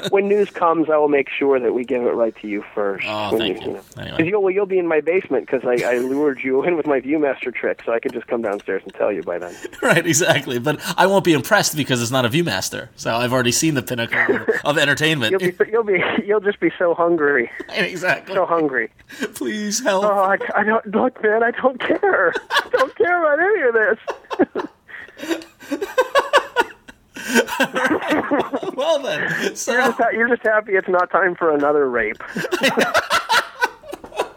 [0.09, 3.05] when news comes, I will make sure that we give it right to you first.
[3.07, 3.73] Oh, thank you.
[3.73, 3.81] know.
[3.97, 4.27] Anyway.
[4.27, 6.99] you'll, well, you'll be in my basement because I, I lured you in with my
[6.99, 9.55] ViewMaster trick, so I could just come downstairs and tell you by then.
[9.81, 10.59] Right, exactly.
[10.59, 12.87] But I won't be impressed because it's not a ViewMaster.
[12.95, 15.31] So I've already seen the pinnacle of, of entertainment.
[15.31, 18.33] You'll be, you'll be, you'll just be so hungry, exactly.
[18.33, 18.89] so hungry.
[19.35, 20.05] Please help.
[20.05, 21.43] Oh, I, I don't look, man.
[21.43, 22.33] I don't care.
[22.51, 24.69] I don't care about any of this.
[28.75, 32.17] well then, You're just, ha- you're just happy it's not time for another rape.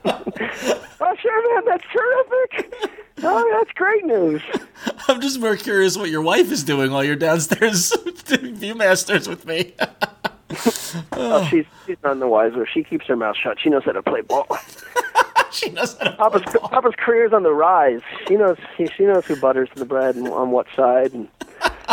[0.04, 1.64] oh, sure, man.
[1.66, 2.72] That's terrific.
[3.22, 4.42] Oh, that's great news.
[5.08, 7.90] I'm just more curious what your wife is doing while you're downstairs
[8.26, 9.74] doing ViewMasters with me.
[11.12, 12.64] Oh, she's she's none the wiser.
[12.66, 13.58] She keeps her mouth shut.
[13.60, 14.46] She knows how to play ball.
[15.50, 18.00] she knows how to Papa's Papa's career's on the rise.
[18.28, 21.28] She knows she, she knows who butters the bread and on what side and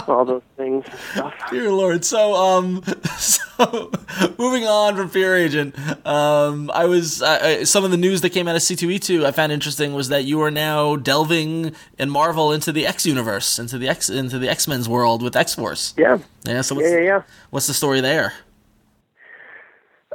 [0.08, 1.34] all those things and stuff.
[1.50, 2.06] Dear Lord.
[2.06, 2.84] So, um,
[3.18, 3.92] so
[4.38, 5.76] moving on from Fear Agent,
[6.06, 7.26] um, I was uh,
[7.62, 10.26] uh, some of the news that came out of C2E2 I found interesting was that
[10.26, 14.50] you are now delving in Marvel into the X universe, into the X into the
[14.50, 15.94] X Men's world with X Force.
[15.98, 16.62] Yeah, Yeah.
[16.62, 17.22] So what's yeah, yeah, yeah.
[17.50, 18.34] what's the story there?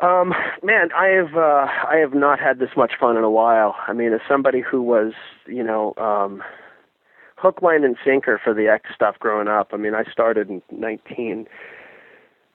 [0.02, 3.74] Um, man, I have uh, I have not had this much fun in a while.
[3.86, 5.12] I mean, as somebody who was,
[5.46, 6.42] you know, um,
[7.38, 9.70] hook, line, and sinker for the X stuff growing up.
[9.72, 11.46] I mean, I started in nineteen.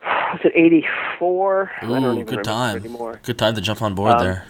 [0.03, 0.85] Was it eighty
[1.17, 1.71] four?
[1.81, 2.77] I don't even good time.
[2.77, 3.19] anymore.
[3.23, 4.45] Good time to jump on board Um, there.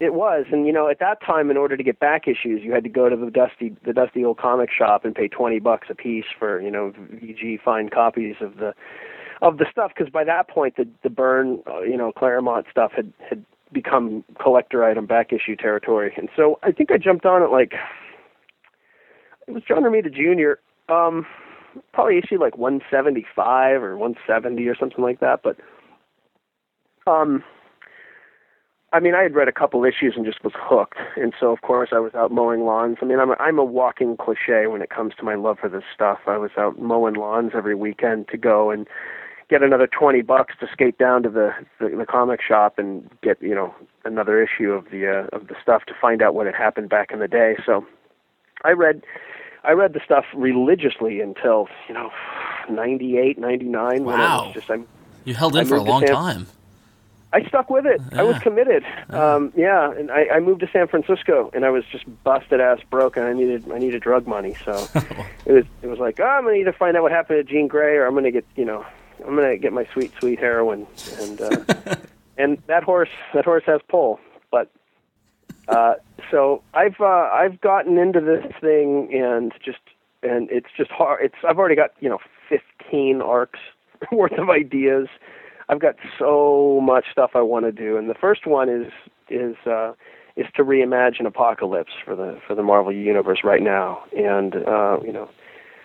[0.00, 2.72] It was, and you know, at that time, in order to get back issues, you
[2.72, 5.86] had to go to the dusty, the dusty old comic shop and pay twenty bucks
[5.90, 8.74] a piece for you know VG fine copies of the
[9.42, 9.92] of the stuff.
[9.96, 14.24] Because by that point, the the Byrne, uh, you know, Claremont stuff had had become
[14.42, 17.74] collector item back issue territory, and so I think I jumped on it like
[19.46, 20.60] it was John Romita Jr.
[20.92, 21.26] Um,
[21.92, 25.56] probably issue like 175 or 170 or something like that, but
[27.06, 27.42] um
[28.94, 31.62] I mean, I had read a couple issues and just was hooked, and so of
[31.62, 32.98] course I was out mowing lawns.
[33.00, 35.70] I mean, I'm a, I'm a walking cliche when it comes to my love for
[35.70, 36.18] this stuff.
[36.26, 38.86] I was out mowing lawns every weekend to go and
[39.48, 43.40] get another twenty bucks to skate down to the the, the comic shop and get
[43.40, 43.74] you know
[44.04, 47.10] another issue of the uh, of the stuff to find out what had happened back
[47.12, 47.56] in the day.
[47.64, 47.86] So
[48.64, 49.02] I read
[49.64, 52.10] I read the stuff religiously until you know
[52.70, 54.04] ninety eight, ninety nine.
[54.04, 54.44] When I Wow.
[54.46, 54.86] was just I'm
[55.24, 56.46] You held in I for a long San- time.
[57.34, 57.98] I stuck with it.
[58.18, 58.42] I was Yeah.
[58.42, 58.84] committed.
[59.08, 62.80] Um, yeah, and I, I moved to San Francisco, and I was just busted ass
[62.90, 64.54] broke, and I needed I needed drug money.
[64.66, 64.86] So
[65.46, 67.68] it was it was like, oh, I'm gonna either find out what happened to Jean
[67.68, 68.84] Grey, or I'm gonna get you know
[69.26, 70.86] I'm gonna get my sweet sweet heroin,
[71.20, 71.64] and uh,
[72.36, 74.20] and that horse that horse has pull.
[74.50, 74.70] But
[75.68, 75.94] uh,
[76.30, 79.78] so I've uh, I've gotten into this thing, and just
[80.22, 81.24] and it's just hard.
[81.24, 83.60] It's I've already got you know 15 arcs
[84.12, 85.08] worth of ideas.
[85.68, 88.92] I've got so much stuff I want to do, and the first one is
[89.30, 89.92] is uh,
[90.36, 95.12] is to reimagine Apocalypse for the for the Marvel universe right now, and uh, you
[95.12, 95.28] know.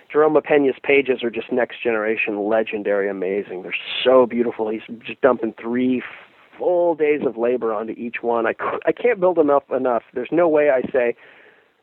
[0.10, 3.64] Jerome Opeña's pages are just next generation legendary, amazing.
[3.64, 4.70] They're so beautiful.
[4.70, 6.02] He's just dumping three
[6.58, 8.46] full days of labor onto each one.
[8.46, 8.54] I
[8.86, 10.04] I can't build them up enough.
[10.14, 11.16] There's no way I say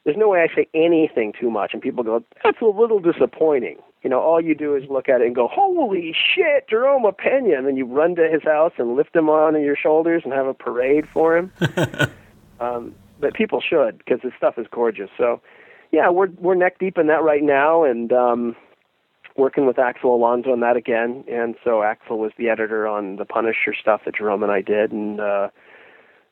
[0.05, 3.79] there's no way I say anything too much, and people go, "That's a little disappointing."
[4.03, 7.57] You know, all you do is look at it and go, "Holy shit, Jerome Opeña!"
[7.57, 10.47] and then you run to his house and lift him on your shoulders and have
[10.47, 11.51] a parade for him.
[12.61, 15.09] um, but people should because his stuff is gorgeous.
[15.17, 15.41] So,
[15.91, 18.57] yeah, we're we're neck deep in that right now, and um,
[19.37, 21.25] working with Axel Alonso on that again.
[21.31, 24.93] And so Axel was the editor on the Punisher stuff that Jerome and I did,
[24.93, 25.49] and uh,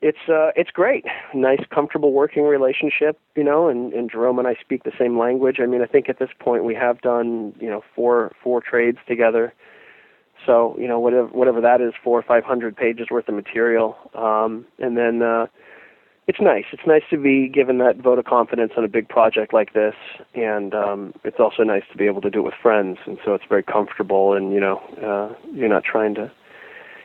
[0.01, 3.67] it's uh, it's great, nice, comfortable working relationship, you know.
[3.67, 5.57] And, and Jerome and I speak the same language.
[5.61, 8.99] I mean, I think at this point we have done you know four four trades
[9.07, 9.53] together.
[10.45, 13.97] So you know whatever whatever that is, four or five hundred pages worth of material,
[14.13, 15.21] um, and then.
[15.21, 15.47] Uh,
[16.27, 16.65] it's nice.
[16.71, 19.95] It's nice to be given that vote of confidence on a big project like this,
[20.33, 22.97] and um, it's also nice to be able to do it with friends.
[23.05, 26.31] And so it's very comfortable, and you know, uh, you're not trying to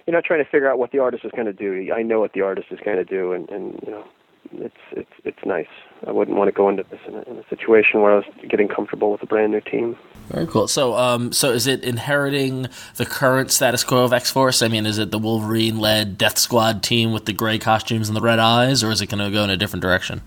[0.07, 1.93] you're not trying to figure out what the artist is going to do.
[1.93, 4.05] I know what the artist is going to do, and, and you know,
[4.53, 5.67] it's it's it's nice.
[6.07, 8.25] I wouldn't want to go into this in a, in a situation where I was
[8.49, 9.97] getting comfortable with a brand new team.
[10.29, 10.69] Very cool.
[10.69, 14.63] So, um, so is it inheriting the current status quo of X Force?
[14.63, 18.21] I mean, is it the Wolverine-led Death Squad team with the gray costumes and the
[18.21, 20.23] red eyes, or is it going to go in a different direction?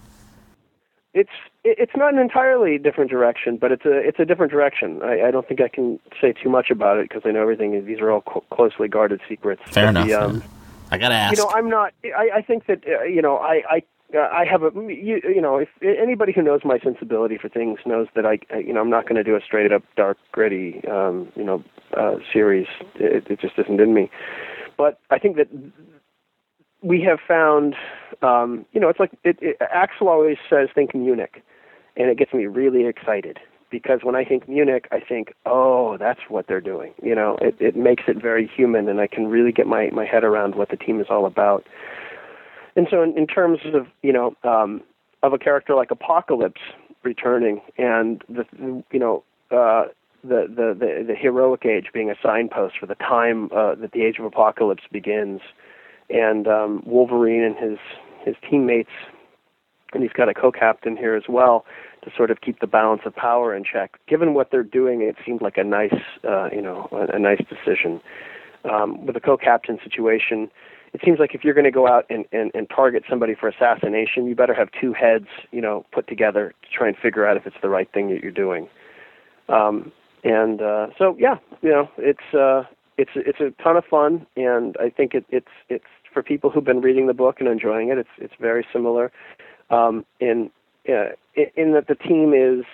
[1.14, 1.30] it's
[1.64, 5.02] it's not an entirely different direction, but it's a it's a different direction.
[5.04, 7.74] I, I don't think I can say too much about it because I know everything.
[7.76, 9.62] is These are all cl- closely guarded secrets.
[9.68, 10.08] Fair But enough.
[10.08, 10.44] the, um.
[10.94, 11.38] I gotta ask.
[11.38, 13.84] you know i'm not i i think that uh, you know i i
[14.20, 18.08] I have a you, you know if anybody who knows my sensibility for things knows
[18.16, 20.82] that I I- you know I'm not going to do a straight up dark gritty
[20.90, 21.64] um you know
[21.98, 24.10] uh series it, it just isn't in me
[24.78, 25.48] but I think that
[26.84, 27.76] we have found
[28.22, 31.44] um you know it's like it, it Axel always says think Munich
[31.98, 33.40] and it gets me really excited
[33.72, 36.94] because when I think Munich, I think, oh, that's what they're doing.
[37.02, 40.06] You know, it, it makes it very human, and I can really get my my
[40.06, 41.66] head around what the team is all about.
[42.76, 44.82] And so, in, in terms of you know, um,
[45.24, 46.62] of a character like Apocalypse
[47.04, 48.46] returning, and the
[48.92, 49.24] you know.
[49.52, 49.86] Uh,
[50.24, 54.04] the, the, the, the heroic age being a signpost for the time uh, that the
[54.04, 55.42] age of apocalypse begins,
[56.12, 57.80] and um, Wolverine and his
[58.24, 58.92] his teammates,
[59.94, 61.66] and he's got a co-captain here as well
[62.04, 63.98] to sort of keep the balance of power in check.
[64.08, 67.42] Given what they're doing, it seemed like a nice, uh, you know, a, a nice
[67.50, 68.02] decision.
[68.64, 70.52] Um, with the co-captain situation,
[70.94, 73.48] it seems like if you're going to go out and, and, and target somebody for
[73.48, 77.38] assassination, you better have two heads, you know, put together to try and figure out
[77.38, 78.68] if it's the right thing that you're doing.
[79.48, 79.92] Um,
[80.24, 82.64] and uh, so, yeah, you know, it's uh,
[82.98, 86.64] it's it's a ton of fun, and I think it, it's it's for people who've
[86.64, 87.98] been reading the book and enjoying it.
[87.98, 89.12] It's it's very similar
[89.70, 90.52] um, in
[90.88, 92.66] uh, in in that the team is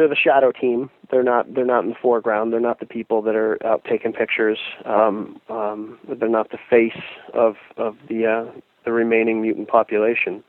[0.00, 0.88] they're the shadow team.
[1.10, 2.54] They're not they're not in the foreground.
[2.54, 4.58] They're not the people that are out taking pictures.
[4.86, 7.02] Um, um, they're not the face
[7.34, 10.42] of of the uh, the remaining mutant population.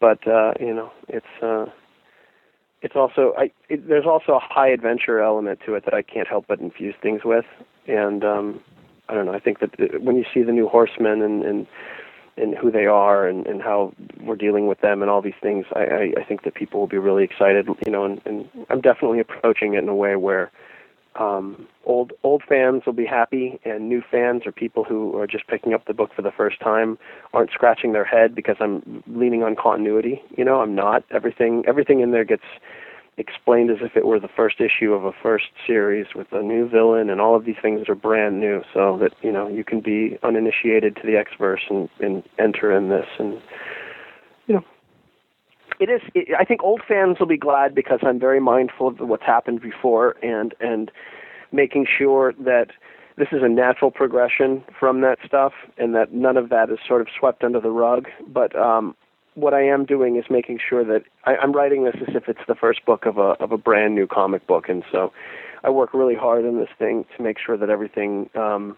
[0.00, 1.66] But uh, you know, it's uh,
[2.80, 6.26] it's also I, it, there's also a high adventure element to it that I can't
[6.26, 7.44] help but infuse things with.
[7.86, 8.60] And um,
[9.08, 9.32] I don't know.
[9.32, 11.66] I think that uh, when you see the new Horsemen and, and
[12.36, 13.92] and who they are and, and how
[14.22, 16.86] we're dealing with them and all these things, I, I, I think that people will
[16.86, 17.68] be really excited.
[17.84, 20.50] You know, and, and I'm definitely approaching it in a way where
[21.16, 25.46] um, old old fans will be happy, and new fans or people who are just
[25.46, 26.98] picking up the book for the first time
[27.34, 30.22] aren't scratching their head because I'm leaning on continuity.
[30.36, 31.04] You know, I'm not.
[31.10, 32.44] Everything everything in there gets
[33.18, 36.66] explained as if it were the first issue of a first series with a new
[36.68, 39.80] villain and all of these things are brand new so that you know you can
[39.80, 43.06] be uninitiated to the X verse and, and enter in this.
[43.18, 43.34] And
[44.46, 44.64] you know
[45.78, 48.98] it is it, I think old fans will be glad because I'm very mindful of
[49.00, 50.90] what's happened before and and
[51.52, 52.68] making sure that
[53.18, 57.02] this is a natural progression from that stuff and that none of that is sort
[57.02, 58.08] of swept under the rug.
[58.26, 58.96] But um
[59.34, 62.40] what I am doing is making sure that I, I'm writing this as if it's
[62.46, 65.12] the first book of a of a brand new comic book, and so
[65.64, 68.76] I work really hard on this thing to make sure that everything um,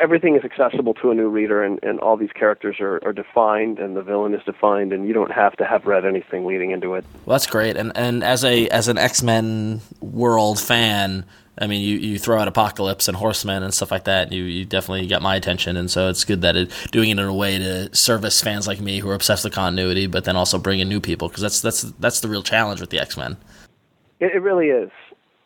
[0.00, 3.78] everything is accessible to a new reader, and, and all these characters are, are defined,
[3.78, 6.94] and the villain is defined, and you don't have to have read anything leading into
[6.94, 7.04] it.
[7.24, 11.24] Well, that's great, and and as a as an X Men world fan,
[11.58, 14.24] I mean, you, you throw out Apocalypse and Horsemen and stuff like that.
[14.24, 17.18] and You you definitely got my attention, and so it's good that it doing it
[17.18, 20.36] in a way to service fans like me who are obsessed with continuity, but then
[20.36, 23.16] also bring in new people because that's that's that's the real challenge with the X
[23.16, 23.38] Men.
[24.20, 24.90] It, it really is.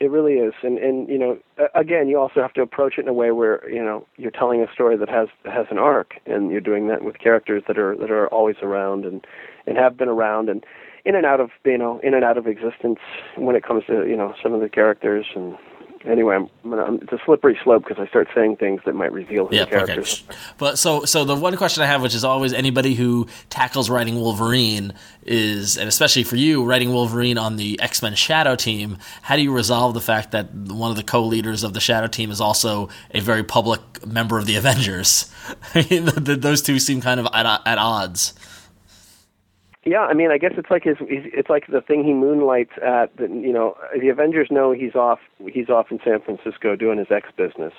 [0.01, 1.39] It really is, and and you know,
[1.75, 4.63] again, you also have to approach it in a way where you know you're telling
[4.63, 7.95] a story that has has an arc, and you're doing that with characters that are
[7.99, 9.25] that are always around and
[9.67, 10.65] and have been around and
[11.05, 12.99] in and out of you know in and out of existence
[13.37, 15.57] when it comes to you know some of the characters and
[16.05, 19.13] anyway, I'm, I'm, um, it's a slippery slope because I start saying things that might
[19.13, 20.25] reveal his Yeah, characters.
[20.29, 20.39] okay.
[20.59, 24.21] But so so the one question I have, which is always anybody who tackles writing
[24.21, 24.93] Wolverine
[25.25, 28.99] is, and especially for you, writing Wolverine on the X Men Shadow Team.
[29.23, 32.31] How do you resolve the fact that one of the co-leaders of the Shadow Team
[32.31, 35.31] is also a very public member of the Avengers?
[35.75, 38.35] I mean, the, the, those two seem kind of at, at odds.
[39.85, 40.97] Yeah, I mean, I guess it's like his.
[41.01, 43.17] It's like the thing he moonlights at.
[43.17, 45.21] That you know, the Avengers know he's off.
[45.51, 47.73] He's off in San Francisco doing his X business.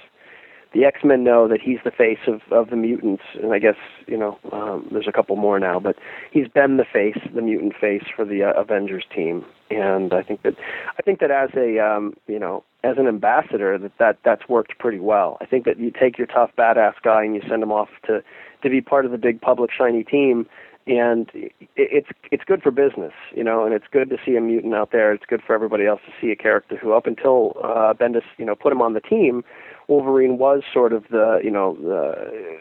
[0.73, 3.75] The X Men know that he's the face of of the mutants, and I guess
[4.07, 5.95] you know, um, there's a couple more now, but
[6.31, 9.45] he's been the face, the mutant face for the uh, Avengers team.
[9.69, 10.55] And I think that,
[10.97, 14.79] I think that as a, um, you know, as an ambassador, that that that's worked
[14.79, 15.37] pretty well.
[15.39, 18.23] I think that you take your tough badass guy and you send him off to
[18.63, 20.47] to be part of the big public shiny team
[20.87, 24.41] and it, it's it's good for business, you know, and it's good to see a
[24.41, 25.13] mutant out there.
[25.13, 28.45] It's good for everybody else to see a character who, up until uh, Bendis, you
[28.45, 29.43] know, put him on the team,
[29.87, 32.57] Wolverine was sort of the, you know, the.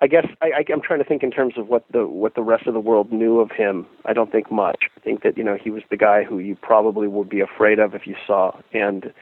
[0.00, 2.42] I guess I, I, I'm trying to think in terms of what the what the
[2.42, 3.86] rest of the world knew of him.
[4.04, 4.88] I don't think much.
[4.96, 7.78] I think that you know he was the guy who you probably would be afraid
[7.78, 9.12] of if you saw, and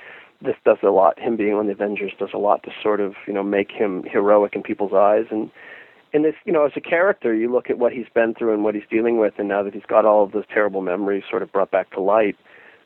[0.41, 1.19] this does a lot.
[1.19, 4.05] Him being on the Avengers does a lot to sort of you know make him
[4.11, 5.51] heroic in people's eyes and
[6.13, 8.65] and this, you know, as a character, you look at what he's been through and
[8.65, 11.43] what he's dealing with, and now that he's got all of those terrible memories sort
[11.43, 12.37] of brought back to light,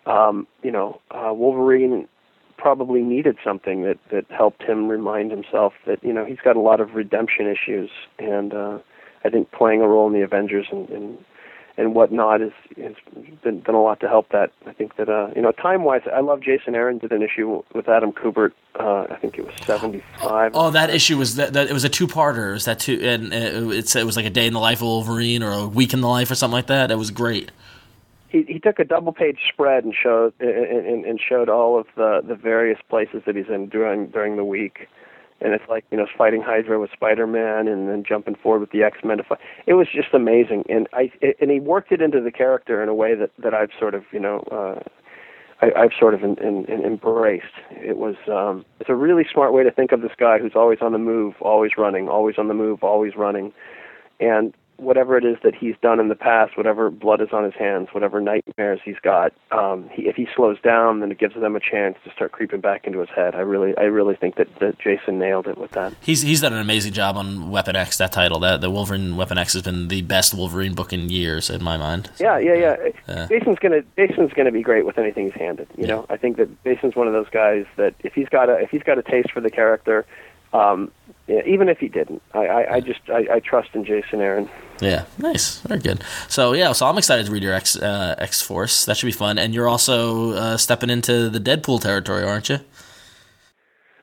[0.07, 2.09] um, you know, uh, Wolverine
[2.57, 6.61] probably needed something that that helped him remind himself that you know he's got a
[6.61, 8.79] lot of redemption issues, and uh,
[9.25, 11.19] I think playing a role in the Avengers and and,
[11.77, 12.95] and whatnot has has
[13.43, 14.53] been done a lot to help that.
[14.67, 17.63] I think that uh, you know, time wise, I love Jason Aaron did an issue
[17.75, 18.53] with Adam Kubert.
[18.79, 20.53] Uh, I think it was seventy five.
[20.55, 22.51] Oh, that issue was that, that it was a two-parter.
[22.51, 24.79] It was that two, and uh, it's it was like a day in the life
[24.79, 26.91] of Wolverine or a week in the life or something like that.
[26.91, 27.51] It was great.
[28.35, 32.23] he he took a double page spread and showed and, and showed all of the
[32.27, 34.89] the various places that he's in during during the week
[35.41, 38.83] and it's like you know fighting hydra with spider-man and then jumping forward with the
[38.83, 39.39] x-men to fight.
[39.67, 41.11] it was just amazing and i
[41.41, 44.05] and he worked it into the character in a way that that i've sort of
[44.13, 44.81] you know uh
[45.61, 47.47] I, I've sort of in, in, in embraced.
[47.71, 50.79] It was um, it's a really smart way to think of this guy who's always
[50.83, 53.53] on the move, always running, always on the move, always running,
[54.21, 57.55] and whatever it is that he's done in the past, whatever blood is on his
[57.55, 61.57] hands, whatever nightmares he's got, um, he, if he slows down, then it gives them
[61.57, 63.35] a chance to start creeping back into his head.
[63.35, 65.95] I really, I really think that, that Jason nailed it with that.
[66.01, 67.99] He's he's done an amazing job on Weapon X.
[67.99, 71.51] That title, that the Wolverine Weapon X has been the best Wolverine book in years
[71.51, 72.11] in my mind.
[72.19, 72.77] Yeah, yeah, yeah.
[73.09, 73.27] Yeah.
[73.29, 75.69] Jason's gonna Jason's gonna be great with anything he's handed.
[75.77, 78.55] You know, I think that Jason's one of those guys that if he's got a
[78.55, 80.05] if he's got a taste for the character,
[80.53, 80.91] um,
[81.27, 84.49] yeah, even if he didn't, I, I, I just I, I trust in Jason Aaron.
[84.81, 86.03] Yeah, nice, very good.
[86.29, 88.85] So yeah, so I'm excited to read your X uh, X Force.
[88.85, 89.39] That should be fun.
[89.39, 92.59] And you're also uh, stepping into the Deadpool territory, aren't you?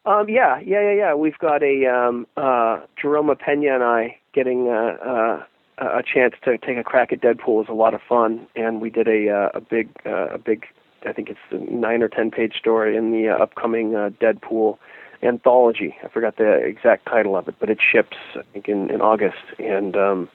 [0.06, 1.14] Um, yeah, yeah, yeah, yeah.
[1.14, 5.44] We've got a um, uh, Jerome Opeña and I getting uh, uh,
[5.78, 8.90] a chance to take a crack at Deadpool is a lot of fun, and we
[8.90, 10.66] did a uh, a big uh, a big
[11.06, 14.80] I think it's a nine or ten page story in the upcoming uh, Deadpool
[15.24, 15.96] anthology.
[16.04, 19.44] I forgot the exact title of it, but it ships I think in, in August,
[19.60, 20.30] and um,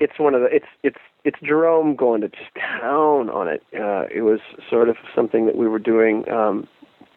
[0.00, 3.62] it's one of the it's it's it's Jerome going to just town on it.
[3.74, 6.28] Uh, it was sort of something that we were doing.
[6.30, 6.68] Um,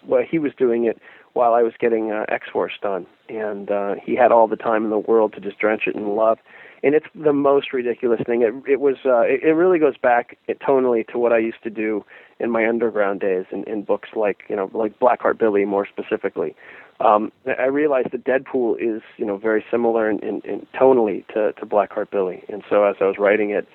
[0.07, 0.99] well, he was doing it
[1.33, 4.83] while I was getting uh, X Force done, and uh, he had all the time
[4.83, 6.39] in the world to just drench it in love.
[6.83, 8.41] And it's the most ridiculous thing.
[8.41, 11.69] It it was uh, it, it really goes back tonally to what I used to
[11.69, 12.03] do
[12.41, 16.55] in my underground days in, in books like you know like Blackheart Billy more specifically.
[16.99, 21.53] Um, I realized that Deadpool is you know very similar in, in, in tonally to
[21.53, 23.67] to Blackheart Billy, and so as I was writing it,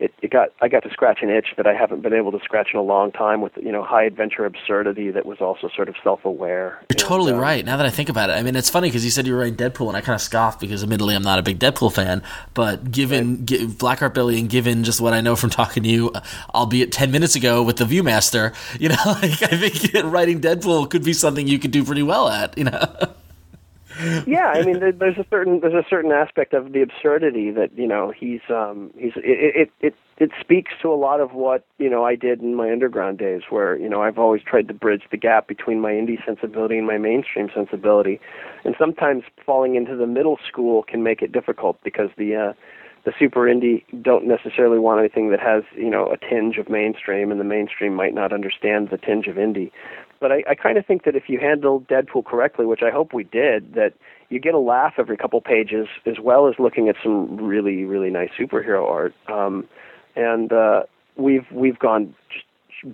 [0.00, 2.40] it, it got I got to scratch an itch that I haven't been able to
[2.40, 5.88] scratch in a long time with you know high adventure absurdity that was also sort
[5.88, 6.80] of self aware.
[6.90, 7.64] You're totally uh, right.
[7.64, 9.40] Now that I think about it, I mean, it's funny because you said you were
[9.40, 12.22] writing Deadpool, and I kind of scoffed because, admittedly, I'm not a big Deadpool fan.
[12.54, 16.10] But given gi- Blackheart Billy, and given just what I know from talking to you,
[16.10, 16.20] uh,
[16.54, 21.04] albeit ten minutes ago with the Viewmaster, you know, like I think writing Deadpool could
[21.04, 22.58] be something you could do pretty well at.
[22.58, 22.96] You know.
[24.26, 27.86] yeah, I mean, there's a certain there's a certain aspect of the absurdity that you
[27.86, 31.90] know he's um he's it it it it speaks to a lot of what you
[31.90, 35.02] know I did in my underground days, where you know I've always tried to bridge
[35.10, 38.20] the gap between my indie sensibility and my mainstream sensibility,
[38.64, 42.52] and sometimes falling into the middle school can make it difficult because the uh,
[43.04, 47.30] the super indie don't necessarily want anything that has you know a tinge of mainstream,
[47.30, 49.70] and the mainstream might not understand the tinge of indie.
[50.24, 53.12] But I, I kind of think that if you handle Deadpool correctly, which I hope
[53.12, 53.92] we did, that
[54.30, 58.08] you get a laugh every couple pages, as well as looking at some really really
[58.08, 59.14] nice superhero art.
[59.28, 59.68] Um,
[60.16, 60.84] and uh,
[61.16, 62.46] we've we've gone just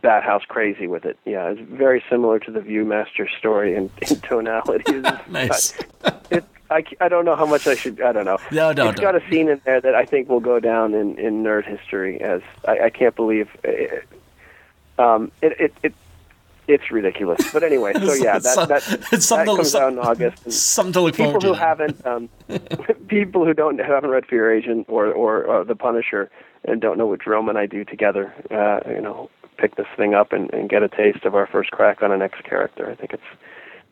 [0.02, 1.18] bat house crazy with it.
[1.24, 5.04] Yeah, it's very similar to the Viewmaster story in, in tonality.
[5.28, 5.72] Nice.
[6.32, 8.00] it, I, I don't know how much I should.
[8.00, 8.38] I don't know.
[8.50, 11.16] No, don't, It's got a scene in there that I think will go down in,
[11.16, 13.48] in nerd history as I, I can't believe.
[13.62, 14.04] It,
[14.98, 15.94] um, it, it it
[16.74, 17.40] it's ridiculous.
[17.52, 20.44] But anyway, so yeah, that So- that, that something to- comes out in August.
[20.44, 21.58] and- Something to look people forward who to.
[21.58, 22.28] haven't um,
[23.08, 26.30] people who don't who haven't read Fear Agent or or uh, The Punisher
[26.64, 30.12] and don't know what Jerome and I do together, uh, you know, pick this thing
[30.14, 32.90] up and, and get a taste of our first crack on an X character.
[32.90, 33.22] I think it's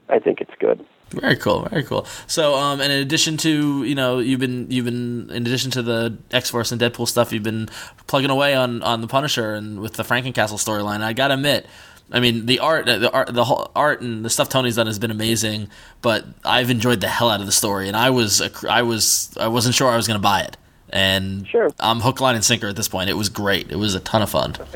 [0.09, 0.85] I think it's good.
[1.11, 2.05] Very cool, very cool.
[2.27, 5.83] So, um, and in addition to you know, you've been you've been in addition to
[5.83, 7.69] the X Force and Deadpool stuff, you've been
[8.07, 11.01] plugging away on on the Punisher and with the Frankencastle storyline.
[11.01, 11.67] I gotta admit,
[12.11, 14.99] I mean, the art, the art, the whole art and the stuff Tony's done has
[14.99, 15.69] been amazing.
[16.01, 19.49] But I've enjoyed the hell out of the story, and I was I was I
[19.49, 20.57] wasn't sure I was gonna buy it,
[20.91, 21.71] and Sure.
[21.79, 23.11] I'm hook, line, and sinker at this point.
[23.11, 23.71] It was great.
[23.71, 24.55] It was a ton of fun.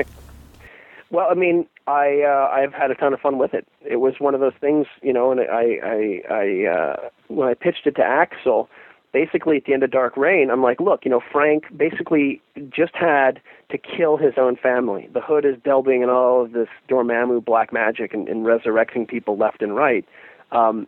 [1.10, 3.68] Well, I mean, I uh, I've had a ton of fun with it.
[3.84, 7.52] It was one of those things, you know, and I I I uh, when I
[7.52, 8.70] pitched it to Axel,
[9.12, 12.40] basically at the end of Dark Reign, I'm like, look, you know, Frank basically
[12.70, 13.40] just had
[13.70, 15.08] to kill his own family.
[15.12, 19.36] The Hood is delving in all of this Dormammu black magic and, and resurrecting people
[19.36, 20.04] left and right,
[20.50, 20.86] um,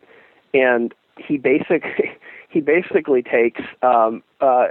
[0.52, 2.12] and he basically
[2.48, 4.66] he basically takes um, uh,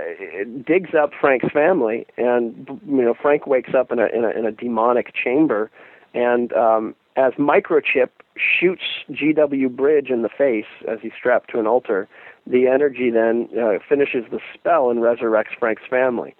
[0.65, 4.45] digs up Frank's family, and you know Frank wakes up in a in a, in
[4.45, 5.69] a demonic chamber,
[6.13, 9.69] and um, as Microchip shoots G.W.
[9.69, 12.07] Bridge in the face as he's strapped to an altar,
[12.45, 16.35] the energy then uh, finishes the spell and resurrects Frank's family.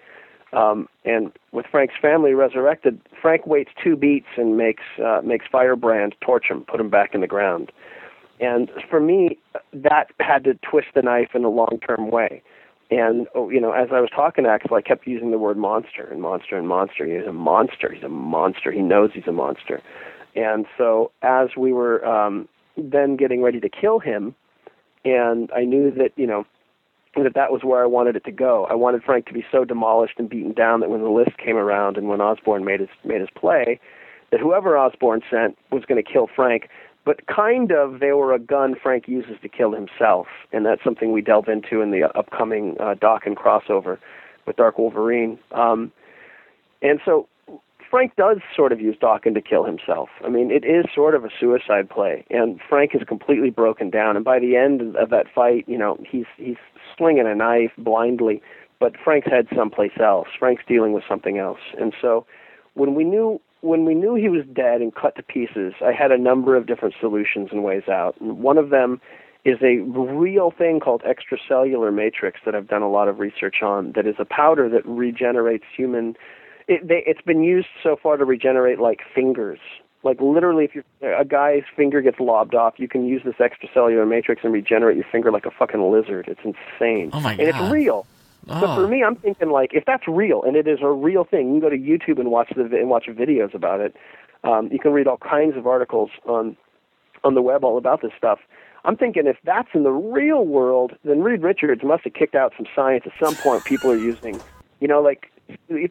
[0.52, 6.14] Um, and with Frank's family resurrected, Frank waits two beats and makes uh, makes Firebrand
[6.20, 7.72] torch him, put him back in the ground.
[8.40, 9.38] And for me,
[9.72, 12.42] that had to twist the knife in a long term way.
[12.90, 15.56] And oh, you know, as I was talking to Axel, I kept using the word
[15.56, 17.06] monster and monster and monster.
[17.06, 17.92] He's a monster.
[17.92, 18.70] He's a monster.
[18.70, 19.82] He knows he's a monster.
[20.36, 24.34] And so, as we were um, then getting ready to kill him,
[25.04, 26.46] and I knew that you know
[27.16, 28.66] that that was where I wanted it to go.
[28.68, 31.56] I wanted Frank to be so demolished and beaten down that when the list came
[31.56, 33.78] around and when Osborn made his made his play,
[34.30, 36.68] that whoever Osborn sent was going to kill Frank.
[37.04, 41.12] But kind of, they were a gun Frank uses to kill himself, and that's something
[41.12, 43.98] we delve into in the upcoming uh, Daken crossover
[44.46, 45.38] with Dark Wolverine.
[45.52, 45.92] Um,
[46.80, 47.28] and so
[47.94, 50.08] Frank does sort of use Daken to kill himself.
[50.24, 54.16] I mean, it is sort of a suicide play, and Frank is completely broken down.
[54.16, 56.56] And by the end of that fight, you know, he's he's
[56.98, 58.42] slinging a knife blindly,
[58.80, 60.26] but Frank's head someplace else.
[60.36, 61.60] Frank's dealing with something else.
[61.78, 62.26] And so,
[62.74, 66.10] when we knew when we knew he was dead and cut to pieces, I had
[66.10, 68.20] a number of different solutions and ways out.
[68.20, 69.00] And one of them
[69.44, 73.92] is a real thing called extracellular matrix that I've done a lot of research on.
[73.94, 76.16] That is a powder that regenerates human
[76.68, 79.58] it, they, it's been used so far to regenerate like fingers.
[80.02, 84.06] Like literally, if you a guy's finger gets lobbed off, you can use this extracellular
[84.06, 86.28] matrix and regenerate your finger like a fucking lizard.
[86.28, 87.10] It's insane.
[87.12, 88.06] Oh my And it's real.
[88.48, 88.60] Oh.
[88.60, 91.54] So for me, I'm thinking like if that's real and it is a real thing,
[91.54, 93.96] you can go to YouTube and watch the vi- and watch videos about it.
[94.42, 96.56] Um, you can read all kinds of articles on
[97.24, 98.38] on the web all about this stuff.
[98.84, 102.52] I'm thinking if that's in the real world, then Reed Richards must have kicked out
[102.56, 103.64] some science at some point.
[103.64, 104.38] People are using,
[104.80, 105.30] you know, like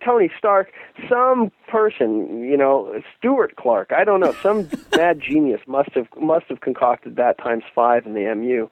[0.04, 0.72] Tony Stark,
[1.10, 6.46] some person, you know, Stuart Clark, I don't know, some mad genius must have must
[6.48, 8.70] have concocted that times five in the MU,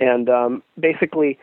[0.00, 1.38] and um, basically.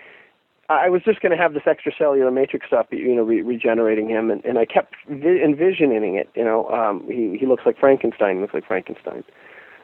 [0.69, 4.31] I was just going to have this extracellular matrix stuff, you know, re- regenerating him,
[4.31, 6.29] and, and I kept vi- envisioning it.
[6.33, 8.35] You know, um, he he looks like Frankenstein.
[8.35, 9.25] He looks like Frankenstein.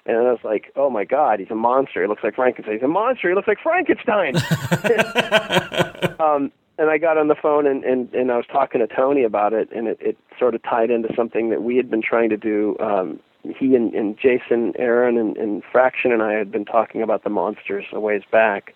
[0.08, 2.02] And I was like, oh my God, he's a monster.
[2.02, 2.76] He looks like Frankenstein.
[2.76, 3.28] He's a monster.
[3.28, 4.38] He looks like Frankenstein.
[6.22, 9.24] um, and I got on the phone and, and, and I was talking to Tony
[9.24, 12.30] about it, and it, it sort of tied into something that we had been trying
[12.30, 12.78] to do.
[12.80, 17.24] Um, he and, and Jason, Aaron, and, and Fraction and I had been talking about
[17.24, 18.74] the monsters a ways back,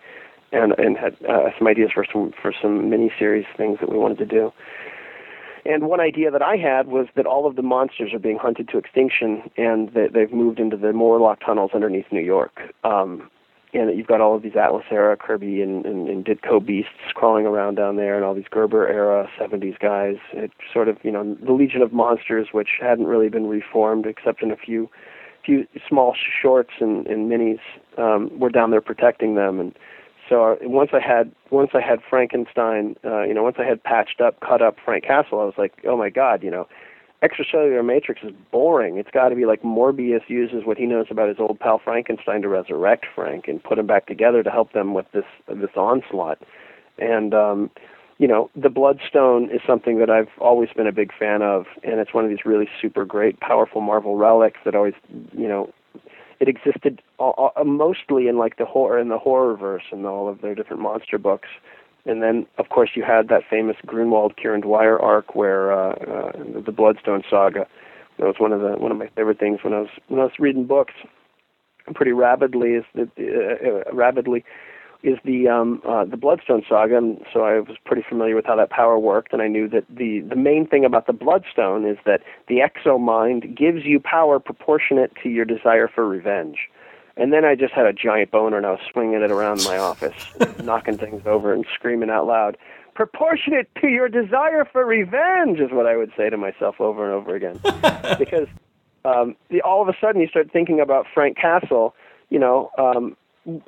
[0.52, 4.18] and and had uh, some ideas for some for some miniseries things that we wanted
[4.20, 4.54] to do.
[5.64, 8.68] And one idea that I had was that all of the monsters are being hunted
[8.70, 12.74] to extinction, and that they've moved into the Morlock tunnels underneath New York.
[12.84, 13.30] Um,
[13.74, 17.46] and you've got all of these Atlas era Kirby and, and, and Ditko beasts crawling
[17.46, 20.18] around down there, and all these Gerber era 70s guys.
[20.34, 24.42] It sort of, you know, the Legion of Monsters, which hadn't really been reformed except
[24.42, 24.90] in a few
[25.44, 27.60] few small shorts and, and minis,
[27.98, 29.60] um, were down there protecting them.
[29.60, 29.76] And
[30.30, 33.84] so uh, once I had once I had Frankenstein, uh, you know, once I had
[33.84, 36.68] patched up, cut up Frank Castle, I was like, oh my God, you know,
[37.24, 38.98] extracellular matrix is boring.
[38.98, 42.42] It's got to be like Morbius uses what he knows about his old pal Frankenstein
[42.42, 46.40] to resurrect Frank and put him back together to help them with this this onslaught.
[46.98, 47.70] And um,
[48.18, 52.00] you know, the Bloodstone is something that I've always been a big fan of, and
[52.00, 54.94] it's one of these really super great, powerful Marvel relics that always,
[55.36, 55.74] you know,
[56.40, 60.28] it existed all, all, mostly in like the horror in the horror verse and all
[60.28, 61.50] of their different monster books
[62.06, 66.32] and then, of course, you had that famous Gruenwald Kieron Dwyer arc where uh, uh,
[66.66, 67.68] the Bloodstone saga.
[68.18, 70.24] That was one of the one of my favorite things when I was when I
[70.24, 70.94] was reading books.
[71.96, 73.10] Pretty rapidly is the
[73.88, 74.44] uh, rapidly
[75.04, 78.56] is the um, uh, the Bloodstone saga, and so I was pretty familiar with how
[78.56, 81.98] that power worked, and I knew that the the main thing about the Bloodstone is
[82.06, 86.70] that the exo mind gives you power proportionate to your desire for revenge.
[87.18, 89.78] And then I just had a giant boner and I was swinging it around my
[89.78, 90.14] office,
[90.64, 92.58] knocking things over and screaming out loud.
[92.94, 97.14] Proportionate to your desire for revenge is what I would say to myself over and
[97.14, 97.60] over again.
[98.20, 98.48] because
[99.06, 101.96] um, the, all of a sudden you start thinking about Frank Castle,
[102.30, 103.16] you know, um,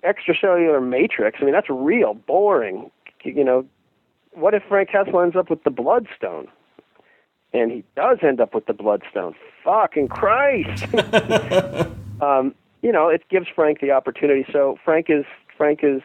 [0.04, 1.40] extracellular matrix.
[1.42, 2.92] I mean, that's real boring.
[3.24, 3.66] You know,
[4.34, 6.48] what if Frank Castle ends up with the Bloodstone?
[7.54, 9.36] And he does end up with the Bloodstone.
[9.64, 10.86] Fucking Christ!
[12.22, 14.46] um, you know, it gives Frank the opportunity.
[14.52, 15.26] So Frank is
[15.58, 16.02] Frank is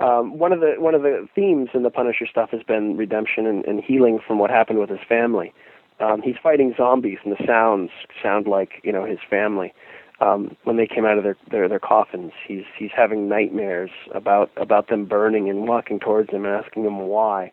[0.00, 3.46] um, one of the one of the themes in the Punisher stuff has been redemption
[3.46, 5.54] and, and healing from what happened with his family.
[6.00, 7.90] Um, he's fighting zombies, and the sounds
[8.20, 9.72] sound like you know his family.
[10.20, 14.50] Um, when they came out of their, their their coffins, he's he's having nightmares about
[14.56, 17.52] about them burning and walking towards him and asking him why.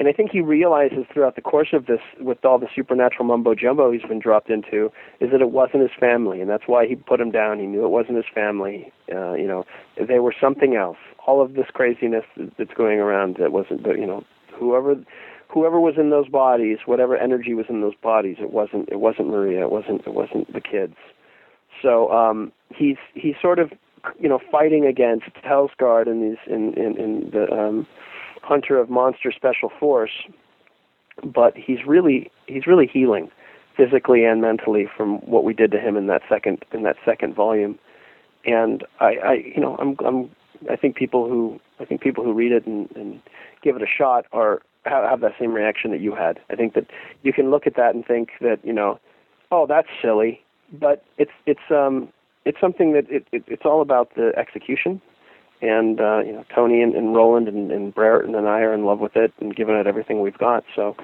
[0.00, 3.54] And I think he realizes throughout the course of this, with all the supernatural mumbo
[3.54, 4.90] jumbo he's been dropped into,
[5.20, 7.58] is that it wasn't his family, and that's why he put him down.
[7.58, 8.90] He knew it wasn't his family.
[9.14, 9.66] Uh, you know,
[10.08, 10.96] they were something else.
[11.26, 12.24] All of this craziness
[12.56, 14.24] that's going around that wasn't, you know,
[14.58, 14.96] whoever,
[15.48, 19.28] whoever was in those bodies, whatever energy was in those bodies, it wasn't, it wasn't
[19.28, 19.60] Maria.
[19.64, 20.96] It wasn't, it wasn't the kids.
[21.82, 23.70] So um, he's he's sort of,
[24.18, 27.52] you know, fighting against Hellsgaard and these in in, in the.
[27.52, 27.86] Um,
[28.42, 30.24] hunter of monster special force,
[31.24, 33.30] but he's really he's really healing
[33.76, 37.34] physically and mentally from what we did to him in that second in that second
[37.34, 37.78] volume.
[38.44, 40.30] And I, I you know I'm I'm
[40.70, 43.20] I think people who I think people who read it and, and
[43.62, 46.40] give it a shot are have, have that same reaction that you had.
[46.50, 46.86] I think that
[47.22, 48.98] you can look at that and think that you know,
[49.50, 52.08] oh that's silly, but it's it's um
[52.44, 55.00] it's something that it, it it's all about the execution
[55.62, 58.84] and uh, you know Tony and, and Roland and, and Brereton and I are in
[58.84, 60.64] love with it and giving it everything we've got.
[60.74, 60.96] So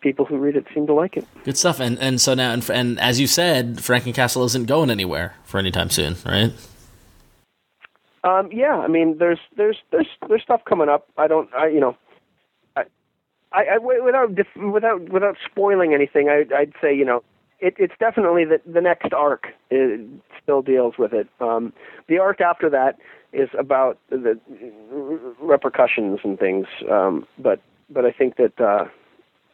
[0.00, 1.26] people who read it seem to like it.
[1.44, 1.80] Good stuff.
[1.80, 5.70] And and so now and, and as you said, Frankencastle isn't going anywhere for any
[5.70, 6.52] time soon, right?
[8.22, 11.08] Um, yeah, I mean, there's there's there's there's stuff coming up.
[11.16, 11.96] I don't, I you know,
[12.76, 12.84] I,
[13.52, 17.22] I, I without without without spoiling anything, I, I'd say you know,
[17.60, 20.00] it, it's definitely the the next arc is,
[20.42, 21.28] still deals with it.
[21.40, 21.72] Um,
[22.08, 22.98] the arc after that
[23.32, 24.38] is about the
[25.40, 26.66] repercussions and things.
[26.90, 28.86] Um, but but I think that uh,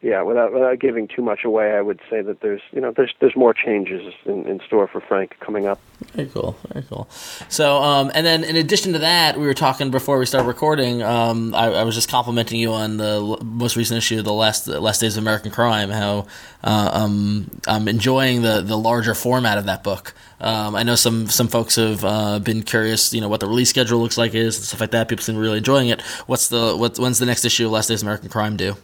[0.03, 3.15] yeah, without without giving too much away, I would say that there's you know there's
[3.21, 5.81] there's more changes in, in store for Frank coming up.
[6.13, 6.55] Very cool.
[6.71, 7.09] Very cool.
[7.49, 11.03] So, um, and then in addition to that, we were talking before we started recording.
[11.03, 14.67] Um, I, I was just complimenting you on the most recent issue of the last
[14.67, 15.89] the last days of American Crime.
[15.89, 16.27] How
[16.63, 20.13] uh, um, I'm enjoying the the larger format of that book.
[20.41, 23.71] Um, I know some some folks have uh, been curious, you know, what the release
[23.71, 25.09] schedule looks like is and stuff like that.
[25.09, 26.03] People seem really enjoying it.
[26.27, 26.99] What's the what?
[26.99, 28.77] When's the next issue of Last Days of American Crime due?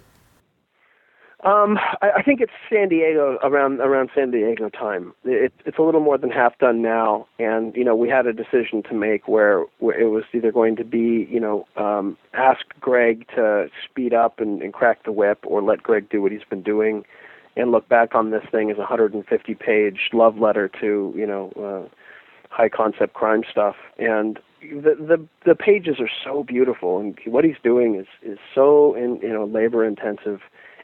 [1.45, 5.13] Um, I, I think it's San Diego around around San Diego time.
[5.25, 8.33] It, it's a little more than half done now, and you know we had a
[8.33, 12.61] decision to make where, where it was either going to be you know um, ask
[12.81, 16.45] Greg to speed up and, and crack the whip, or let Greg do what he's
[16.49, 17.05] been doing,
[17.57, 21.51] and look back on this thing as a 150 page love letter to you know
[21.59, 21.89] uh,
[22.51, 23.75] high concept crime stuff.
[23.99, 28.95] And the the the pages are so beautiful, and what he's doing is is so
[28.95, 30.41] in you know labor intensive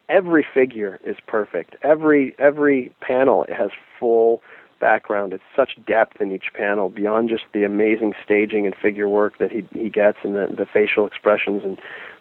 [0.08, 1.76] every figure is perfect.
[1.82, 4.42] Every every panel it has full
[4.80, 5.32] background.
[5.32, 9.50] It's such depth in each panel beyond just the amazing staging and figure work that
[9.50, 11.78] he he gets and the the facial expressions and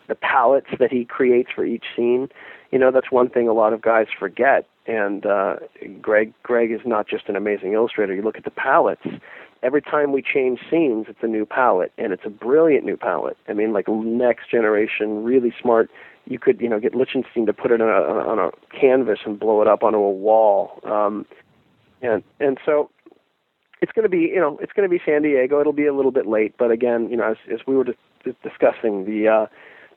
[0.07, 2.29] the palettes that he creates for each scene.
[2.71, 4.67] You know, that's one thing a lot of guys forget.
[4.85, 5.57] And uh,
[6.01, 8.13] Greg Greg is not just an amazing illustrator.
[8.13, 9.05] You look at the palettes.
[9.63, 13.37] Every time we change scenes, it's a new palette, and it's a brilliant new palette.
[13.47, 15.89] I mean, like next generation, really smart
[16.29, 19.39] you could you know get Lichtenstein to put it on a, on a canvas and
[19.39, 21.25] blow it up onto a wall, um,
[22.01, 22.89] and and so
[23.81, 25.59] it's going to be you know it's going to be San Diego.
[25.59, 27.99] It'll be a little bit late, but again, you know as as we were just
[28.43, 29.27] discussing the.
[29.27, 29.45] Uh,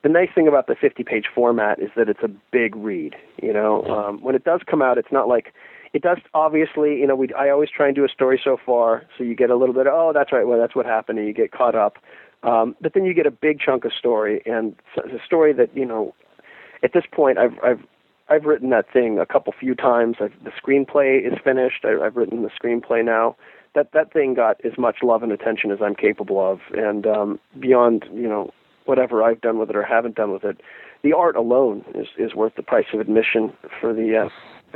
[0.03, 3.53] the nice thing about the 50 page format is that it's a big read you
[3.53, 5.53] know um, when it does come out it's not like
[5.93, 9.03] it does obviously you know we i always try and do a story so far
[9.19, 11.29] so you get a little bit of, oh that's right well that's what happened and
[11.29, 11.99] you get caught up
[12.43, 15.77] um, but then you get a big chunk of story, and it's a story that
[15.77, 16.15] you know.
[16.83, 17.81] At this point, I've I've
[18.29, 20.17] I've written that thing a couple few times.
[20.21, 21.85] I've, the screenplay is finished.
[21.85, 23.37] I, I've written the screenplay now.
[23.75, 27.41] That that thing got as much love and attention as I'm capable of, and um,
[27.59, 28.51] beyond you know
[28.87, 30.61] whatever I've done with it or haven't done with it,
[31.03, 34.29] the art alone is is worth the price of admission for the uh,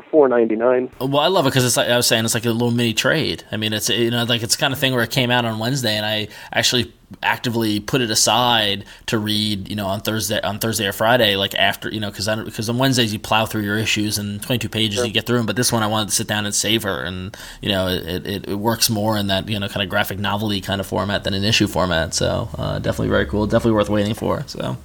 [0.03, 0.91] four ninety nine.
[1.01, 2.95] Well, I love it because it's like I was saying, it's like a little mini
[2.95, 3.45] trade.
[3.51, 5.45] I mean, it's you know like it's the kind of thing where it came out
[5.45, 6.93] on Wednesday, and I actually
[7.23, 11.55] actively put it aside to read, you know, on Thursday on Thursday or Friday, like
[11.55, 14.69] after you know, because because on Wednesdays you plow through your issues and twenty two
[14.69, 15.07] pages sure.
[15.07, 17.37] you get through them, but this one I wanted to sit down and savor, and
[17.61, 20.61] you know, it, it, it works more in that you know kind of graphic novelty
[20.61, 22.15] kind of format than an issue format.
[22.15, 24.45] So uh, definitely very cool, definitely worth waiting for.
[24.47, 24.77] So.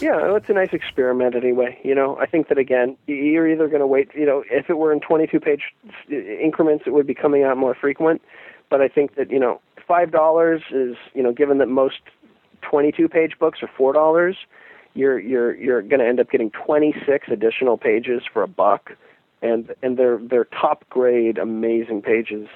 [0.00, 1.78] Yeah, it's a nice experiment anyway.
[1.82, 4.08] You know, I think that again, you're either going to wait.
[4.14, 5.62] You know, if it were in 22 page
[6.10, 8.22] increments, it would be coming out more frequent.
[8.70, 12.00] But I think that you know, five dollars is you know, given that most
[12.62, 14.36] 22 page books are four dollars,
[14.94, 18.92] you're you're you're going to end up getting 26 additional pages for a buck,
[19.42, 22.48] and and they're they're top grade, amazing pages.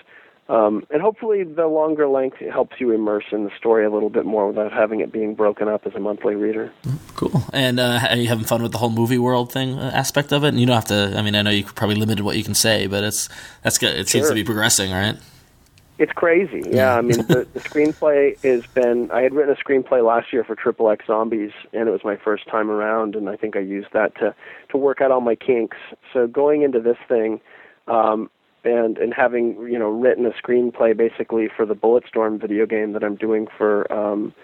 [0.46, 4.26] Um, and hopefully, the longer length helps you immerse in the story a little bit
[4.26, 6.70] more without having it being broken up as a monthly reader.
[7.16, 7.42] Cool.
[7.52, 10.44] And uh, are you having fun with the whole movie world thing uh, aspect of
[10.44, 10.48] it?
[10.48, 11.14] And you don't have to.
[11.16, 13.30] I mean, I know you probably limited what you can say, but it's
[13.62, 13.94] that's good.
[13.94, 14.20] It sure.
[14.20, 15.16] seems to be progressing, right?
[15.96, 16.62] It's crazy.
[16.70, 19.10] Yeah, I mean, the, the screenplay has been.
[19.12, 22.16] I had written a screenplay last year for Triple X Zombies, and it was my
[22.16, 24.34] first time around, and I think I used that to
[24.70, 25.78] to work out all my kinks.
[26.12, 27.40] So going into this thing.
[27.86, 28.30] Um,
[28.64, 33.04] and and having you know written a screenplay basically for the Bulletstorm video game that
[33.04, 34.34] I'm doing for um,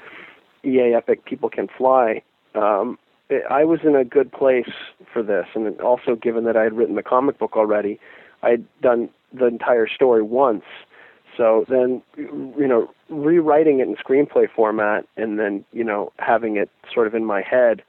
[0.64, 2.22] EA Epic People Can Fly,
[2.54, 2.98] um,
[3.48, 4.70] I was in a good place
[5.12, 7.98] for this, and also given that I had written the comic book already,
[8.42, 10.64] I'd done the entire story once.
[11.36, 16.70] So then, you know, rewriting it in screenplay format, and then you know having it
[16.92, 17.82] sort of in my head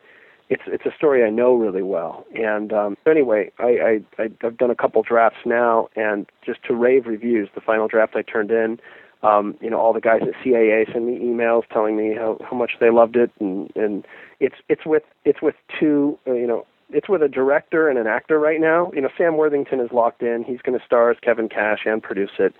[0.51, 2.25] it's it's a story I know really well.
[2.35, 7.07] And um, anyway, I, I I've done a couple drafts now, and just to rave
[7.07, 7.47] reviews.
[7.55, 8.77] The final draft I turned in,
[9.23, 12.57] um, you know, all the guys at CAA send me emails telling me how how
[12.57, 14.05] much they loved it, and and
[14.41, 16.67] it's it's with it's with two, uh, you know.
[16.93, 18.91] It's with a director and an actor right now.
[18.93, 20.43] You know, Sam Worthington is locked in.
[20.43, 22.53] He's going to star as Kevin Cash and produce it.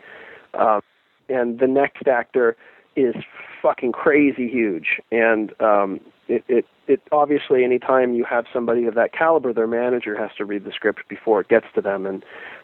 [0.54, 0.80] Um,
[1.28, 2.56] and the next actor
[2.96, 3.14] is
[3.62, 5.02] fucking crazy huge.
[5.12, 6.00] And um,
[6.32, 10.46] it, it it obviously anytime you have somebody of that caliber, their manager has to
[10.46, 12.24] read the script before it gets to them, and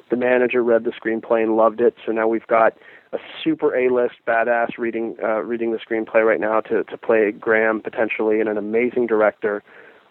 [0.10, 1.96] the manager read the screenplay and loved it.
[2.06, 2.74] So now we've got
[3.14, 7.82] a super A-list badass reading uh, reading the screenplay right now to to play Graham
[7.82, 9.64] potentially, and an amazing director.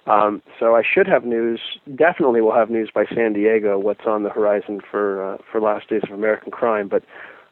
[0.07, 1.61] Um, so I should have news.
[1.95, 3.79] Definitely, will have news by San Diego.
[3.79, 7.03] What's on the horizon for uh, for Last Days of American Crime, but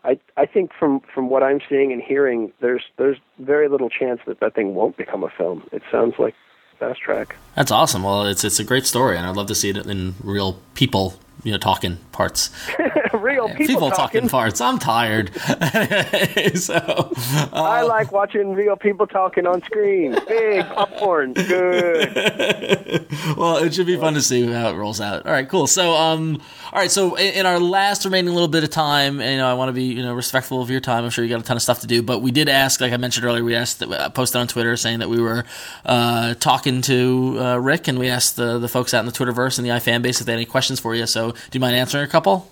[0.04, 4.20] I I think from from what I'm seeing and hearing, there's there's very little chance
[4.26, 5.66] that that thing won't become a film.
[5.72, 6.34] It sounds like
[6.78, 7.36] fast track.
[7.56, 8.02] That's awesome.
[8.02, 11.14] Well, it's it's a great story, and I'd love to see it in real people,
[11.42, 12.50] you know, talking parts.
[13.24, 14.28] Real people, talking.
[14.28, 14.60] parts.
[14.60, 15.34] I'm tired.
[16.54, 20.16] so uh, I like watching real people talking on screen.
[20.26, 23.06] Big popcorn, good.
[23.36, 25.26] well, it should be fun to see how it rolls out.
[25.26, 25.66] All right, cool.
[25.66, 26.42] So, um,
[26.72, 26.90] all right.
[26.90, 29.72] So, in, in our last remaining little bit of time, you know, I want to
[29.72, 31.04] be, you know, respectful of your time.
[31.04, 32.92] I'm sure you got a ton of stuff to do, but we did ask, like
[32.92, 35.44] I mentioned earlier, we asked, uh, posted on Twitter saying that we were
[35.84, 39.58] uh, talking to uh, Rick, and we asked the the folks out in the Twitterverse
[39.58, 41.06] and the iFan base if they had any questions for you.
[41.06, 42.50] So, do you mind answering a couple?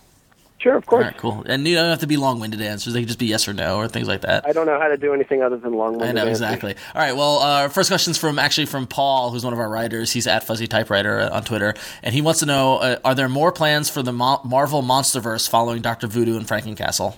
[0.62, 1.04] Sure, of course.
[1.04, 1.42] right, cool.
[1.46, 3.78] And you don't have to be long-winded answers; they can just be yes or no
[3.78, 4.46] or things like that.
[4.46, 5.98] I don't know how to do anything other than long.
[5.98, 6.10] Winded.
[6.10, 6.76] I know exactly.
[6.94, 7.16] All right.
[7.16, 10.12] Well, uh, first question's from actually from Paul, who's one of our writers.
[10.12, 13.50] He's at Fuzzy Typewriter on Twitter, and he wants to know: uh, Are there more
[13.50, 17.16] plans for the Mo- Marvel MonsterVerse following Doctor Voodoo and Frankencastle?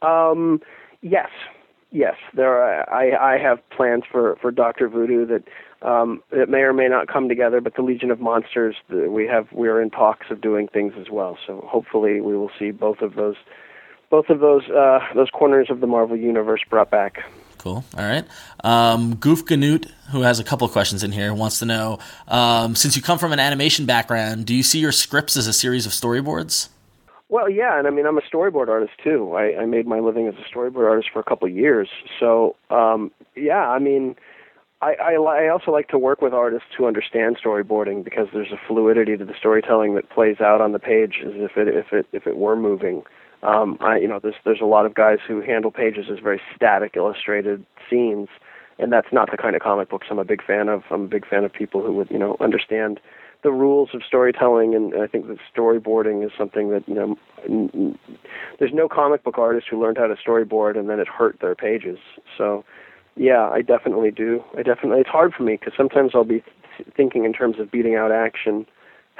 [0.00, 0.62] Um,
[1.02, 1.28] yes,
[1.90, 2.14] yes.
[2.32, 5.44] There, are, I I have plans for for Doctor Voodoo that
[5.82, 7.60] um, it may or may not come together.
[7.60, 11.10] But the Legion of Monsters, the, we have we're in talks of doing things as
[11.10, 11.38] well.
[11.46, 13.36] So hopefully we will see both of those
[14.10, 17.24] both of those uh, those corners of the Marvel universe brought back.
[17.58, 17.84] Cool.
[17.96, 18.24] All right.
[18.64, 22.74] Um, Goof Ganut, who has a couple of questions in here, wants to know: um,
[22.74, 25.86] Since you come from an animation background, do you see your scripts as a series
[25.86, 26.68] of storyboards?
[27.28, 29.32] Well, yeah, and I mean, I'm a storyboard artist too.
[29.32, 31.88] I, I made my living as a storyboard artist for a couple of years.
[32.20, 34.16] So, um, yeah, I mean,
[34.82, 38.60] I, I, I also like to work with artists who understand storyboarding because there's a
[38.66, 42.06] fluidity to the storytelling that plays out on the page as if it if it
[42.12, 43.02] if it were moving.
[43.44, 46.40] Um, I, you know, there's there's a lot of guys who handle pages as very
[46.54, 48.28] static, illustrated scenes,
[48.78, 50.82] and that's not the kind of comic books I'm a big fan of.
[50.90, 52.98] I'm a big fan of people who would you know understand
[53.44, 57.16] the rules of storytelling, and I think that storyboarding is something that you know.
[57.48, 57.98] n- n-
[58.58, 61.54] There's no comic book artist who learned how to storyboard and then it hurt their
[61.54, 61.98] pages.
[62.36, 62.64] So,
[63.16, 64.42] yeah, I definitely do.
[64.56, 65.00] I definitely.
[65.00, 66.42] It's hard for me because sometimes I'll be
[66.76, 68.66] th- thinking in terms of beating out action,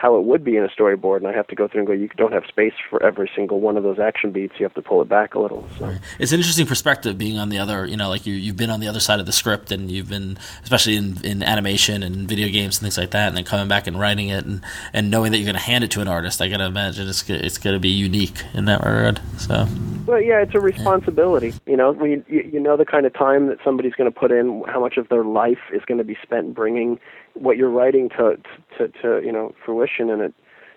[0.02, 1.92] how it would be in a storyboard, and I have to go through and go.
[1.92, 4.54] You don't have space for every single one of those action beats.
[4.58, 5.64] You have to pull it back a little.
[5.78, 5.94] So.
[6.18, 8.80] It's an interesting perspective being on the other, you know, like you, you've been on
[8.80, 12.48] the other side of the script and you've been, especially in, in animation and video
[12.48, 14.60] games and things like that, and then coming back and writing it and,
[14.92, 16.42] and knowing that you're going to hand it to an artist.
[16.42, 19.20] I got to imagine it's, it's going to be unique in that regard.
[19.38, 19.68] So,
[20.04, 21.54] Well, yeah, it's a responsibility.
[21.64, 24.32] You know, we, you, you know the kind of time that somebody's going to put
[24.32, 26.98] in, how much of their life is going to be spent bringing
[27.34, 28.36] what you're writing to,
[28.78, 30.34] to, to, you know, fruition, and it,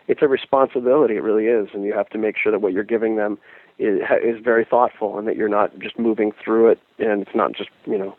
[0.08, 1.16] it's a responsibility.
[1.16, 3.38] It really is, and you have to make sure that what you're giving them
[3.80, 7.54] is, is very thoughtful, and that you're not just moving through it, and it's not
[7.54, 8.16] just, you know.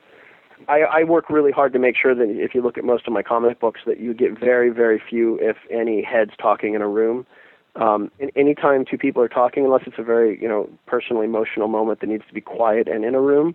[0.69, 3.13] I, I work really hard to make sure that if you look at most of
[3.13, 6.89] my comic books, that you get very, very few, if any, heads talking in a
[6.89, 7.27] room
[7.81, 11.69] um, and anytime two people are talking, unless it's a very you know personal, emotional
[11.69, 13.55] moment that needs to be quiet and in a room,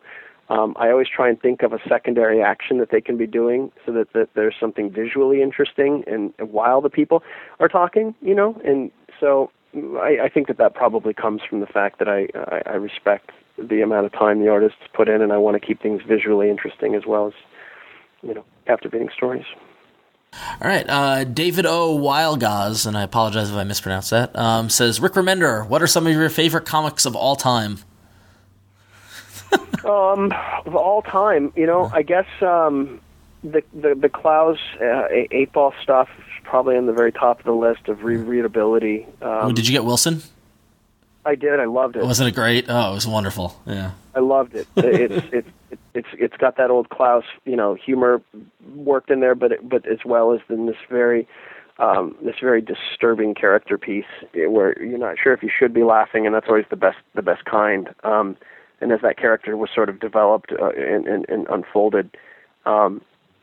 [0.49, 3.71] um, I always try and think of a secondary action that they can be doing
[3.85, 7.23] so that, that there's something visually interesting and while the people
[7.59, 11.65] are talking, you know, and so I, I think that that probably comes from the
[11.67, 15.31] fact that I, I, I respect the amount of time the artists put in, and
[15.31, 17.33] I want to keep things visually interesting as well as
[18.21, 19.45] you know captivating stories.
[20.33, 20.85] all right.
[20.87, 21.97] Uh, David O.
[21.97, 26.07] Wildgaz, and I apologize if I mispronounced that, um, says, Rick Remender, what are some
[26.07, 27.79] of your favorite comics of all time?
[29.83, 30.31] Um,
[30.65, 33.01] of all time, you know, I guess um,
[33.43, 37.45] the the the Clowes uh, eight ball stuff is probably on the very top of
[37.45, 39.07] the list of rereadability.
[39.23, 40.21] Um, Did you get Wilson?
[41.25, 41.59] I did.
[41.59, 42.03] I loved it.
[42.03, 42.65] Wasn't it great?
[42.67, 43.59] Oh, it was wonderful.
[43.65, 43.91] Yeah.
[44.15, 44.67] I loved it.
[44.75, 45.49] It's it's
[45.93, 48.21] it's it's got that old Clowes, you know, humor
[48.75, 51.27] worked in there, but it, but as well as in this very
[51.79, 55.83] um, this very disturbing character piece eh, where you're not sure if you should be
[55.83, 57.89] laughing, and that's always the best the best kind.
[58.03, 58.37] Um,
[58.81, 62.15] and as that character was sort of developed uh, and, and, and unfolded,
[62.65, 63.01] um,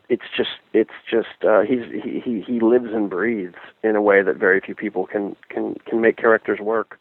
[0.09, 4.21] it's just it's just uh, he's he, he he lives and breathes in a way
[4.21, 6.99] that very few people can can can make characters work.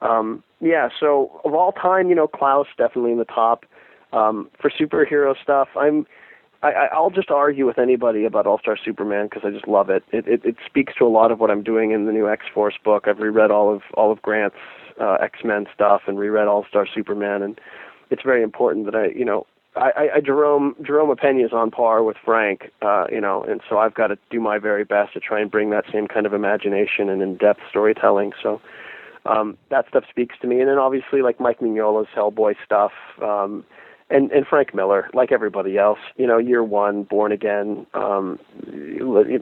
[0.00, 3.64] Um, yeah, so of all time, you know, Clowes definitely in the top.
[4.10, 6.06] Um, for superhero stuff, I'm
[6.62, 10.02] I, I'll just argue with anybody about All Star Superman because I just love it.
[10.10, 10.40] It, it.
[10.44, 13.04] it speaks to a lot of what I'm doing in the new X Force book.
[13.06, 14.56] I've reread all of all of Grant's
[15.00, 17.60] uh, X Men stuff and reread All Star Superman, and
[18.10, 19.46] it's very important that I, you know,
[19.76, 23.60] I, I, I Jerome Jerome Opeña is on par with Frank, uh, you know, and
[23.68, 26.26] so I've got to do my very best to try and bring that same kind
[26.26, 28.32] of imagination and in-depth storytelling.
[28.42, 28.60] So
[29.26, 32.92] um, that stuff speaks to me, and then obviously like Mike Mignola's Hellboy stuff.
[33.22, 33.64] Um,
[34.10, 38.38] and and Frank Miller, like everybody else, you know, Year One, Born Again, um,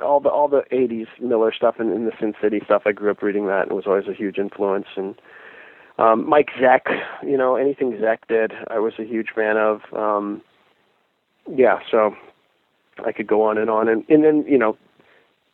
[0.03, 2.83] all the all the '80s Miller stuff and, and the Sin City stuff.
[2.85, 4.87] I grew up reading that, and was always a huge influence.
[4.97, 5.15] And
[5.99, 6.83] um, Mike Zeck,
[7.23, 9.81] you know, anything Zeck did, I was a huge fan of.
[9.95, 10.43] Um,
[11.49, 12.15] yeah, so
[13.05, 14.77] I could go on and on, and and then you know,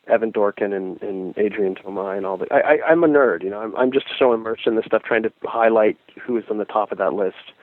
[0.07, 2.51] Evan Dorkin and, and Adrian Tomine and all that.
[2.51, 3.59] I, I I'm a nerd, you know.
[3.59, 6.65] I'm I'm just so immersed in this stuff, trying to highlight who is on the
[6.65, 7.53] top of that list.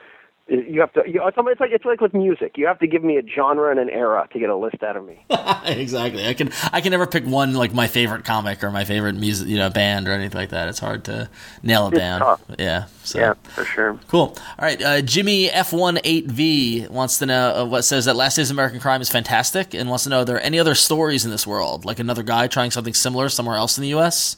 [0.47, 1.03] You have to.
[1.07, 2.57] You, it's like it's like with music.
[2.57, 4.97] You have to give me a genre and an era to get a list out
[4.97, 5.23] of me.
[5.65, 6.27] exactly.
[6.27, 9.47] I can I can never pick one like my favorite comic or my favorite music,
[9.47, 10.67] you know, band or anything like that.
[10.67, 11.29] It's hard to
[11.63, 12.19] nail it It's down.
[12.19, 12.41] tough.
[12.59, 12.85] Yeah.
[13.03, 13.19] So.
[13.19, 13.99] Yeah, for sure.
[14.09, 14.35] Cool.
[14.59, 14.81] All right.
[14.81, 19.01] Uh, Jimmy F18V wants to know uh, what says that Last Days of American Crime
[19.01, 21.99] is fantastic and wants to know are there any other stories in this world, like
[21.99, 24.37] another guy trying something similar somewhere else in the U.S.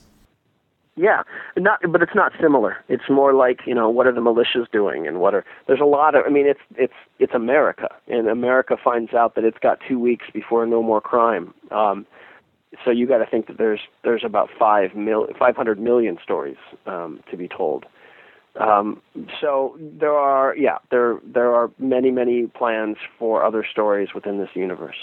[0.95, 1.23] Yeah,
[1.57, 2.77] not, but it's not similar.
[2.87, 5.85] It's more like you know what are the militias doing, and what are there's a
[5.85, 6.23] lot of.
[6.25, 10.27] I mean, it's it's it's America, and America finds out that it's got two weeks
[10.31, 11.51] before no more crime.
[11.71, 12.05] Um,
[12.85, 17.21] so you got to think that there's there's about five mil, 500 million stories um,
[17.31, 17.85] to be told.
[18.59, 19.01] Um,
[19.41, 24.49] so there are yeah there there are many many plans for other stories within this
[24.53, 24.97] universe.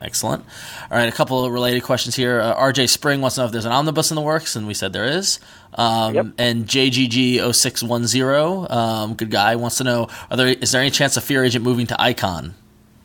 [0.00, 0.44] Excellent.
[0.90, 2.38] All right, a couple of related questions here.
[2.40, 4.74] Uh, RJ Spring wants to know if there's an omnibus in the works, and we
[4.74, 5.40] said there is.
[5.74, 6.26] Um, Yep.
[6.38, 11.24] And JGG0610, um, good guy, wants to know are there is there any chance of
[11.24, 12.54] Fear Agent moving to Icon?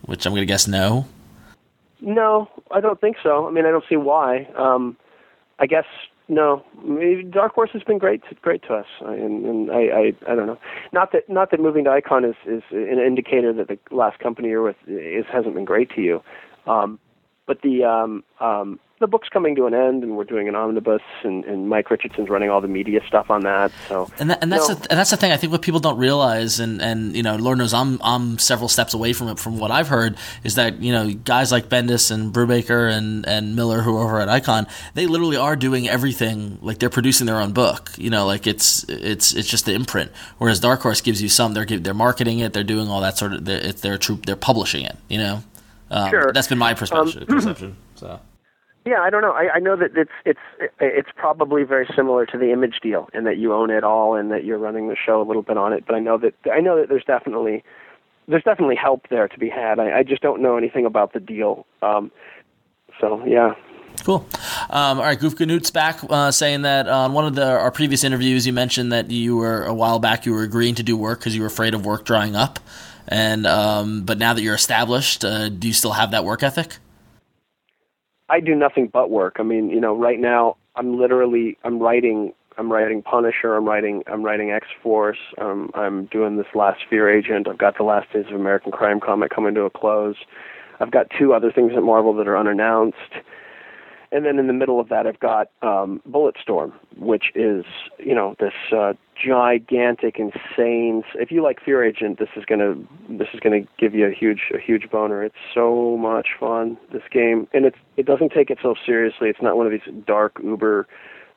[0.05, 1.05] Which I'm going to guess no.
[2.01, 3.47] No, I don't think so.
[3.47, 4.49] I mean, I don't see why.
[4.57, 4.97] Um,
[5.59, 5.85] I guess
[6.27, 6.63] no.
[7.29, 10.57] Dark Horse has been great, great to us, and, and I, I, I don't know.
[10.91, 14.49] Not that, not that moving to Icon is is an indicator that the last company
[14.49, 16.23] you're with is hasn't been great to you.
[16.67, 16.99] Um,
[17.47, 21.01] but the um, um, the book's coming to an end, and we're doing an omnibus,
[21.23, 23.71] and, and Mike Richardson's running all the media stuff on that.
[23.89, 24.75] So And, that, and that's No.
[24.75, 25.31] the, and that's the thing.
[25.31, 28.69] I think what people don't realize, and, and you know, Lord knows I'm I'm several
[28.69, 29.39] steps away from it.
[29.39, 33.55] From what I've heard, is that you know guys like Bendis and Brubaker and, and
[33.55, 36.59] Miller who are over at Icon, they literally are doing everything.
[36.61, 37.89] Like they're producing their own book.
[37.97, 40.11] You know, like it's it's it's just the imprint.
[40.37, 41.53] Whereas Dark Horse gives you some.
[41.55, 42.53] They're they're marketing it.
[42.53, 43.45] They're doing all that sort of.
[43.45, 44.27] They're, it's their troop.
[44.27, 44.95] They're publishing it.
[45.09, 45.43] You know.
[45.91, 46.31] Um, Sure.
[46.33, 47.25] That's been my perception.
[47.27, 48.19] perception so.
[48.83, 49.33] Yeah, I don't know.
[49.33, 50.39] I, I know that it's it's
[50.79, 54.31] it's probably very similar to the image deal in that you own it all and
[54.31, 55.83] that you're running the show a little bit on it.
[55.85, 57.63] But I know that I know that there's definitely
[58.27, 59.77] there's definitely help there to be had.
[59.77, 61.67] I, I just don't know anything about the deal.
[61.83, 62.11] Um,
[62.99, 63.53] so yeah,
[64.03, 64.25] Cool.
[64.69, 68.03] Um, all right, Goof Ganoot's back uh, saying that on one of the, our previous
[68.03, 71.19] interviews, you mentioned that you were a while back you were agreeing to do work
[71.19, 72.59] because you were afraid of work drying up,
[73.11, 76.77] and um, but now that you're established, uh, do you still have that work ethic?
[78.29, 79.35] I do nothing but work.
[79.37, 83.55] I mean, you know, right now I'm literally I'm writing I'm writing Punisher.
[83.55, 85.19] I'm writing I'm writing X Force.
[85.37, 87.49] Um, I'm doing this last Fear Agent.
[87.49, 90.15] I've got the Last Days of American Crime comic coming to a close.
[90.79, 92.97] I've got two other things at Marvel that are unannounced.
[94.13, 97.63] And then in the middle of that, I've got um, Bulletstorm, which is
[97.97, 101.03] you know this uh, gigantic, insane.
[101.15, 102.75] If you like Fear Agent, this is gonna
[103.09, 105.23] this is gonna give you a huge a huge boner.
[105.23, 109.29] It's so much fun this game, and it's it doesn't take itself seriously.
[109.29, 110.87] It's not one of these dark uber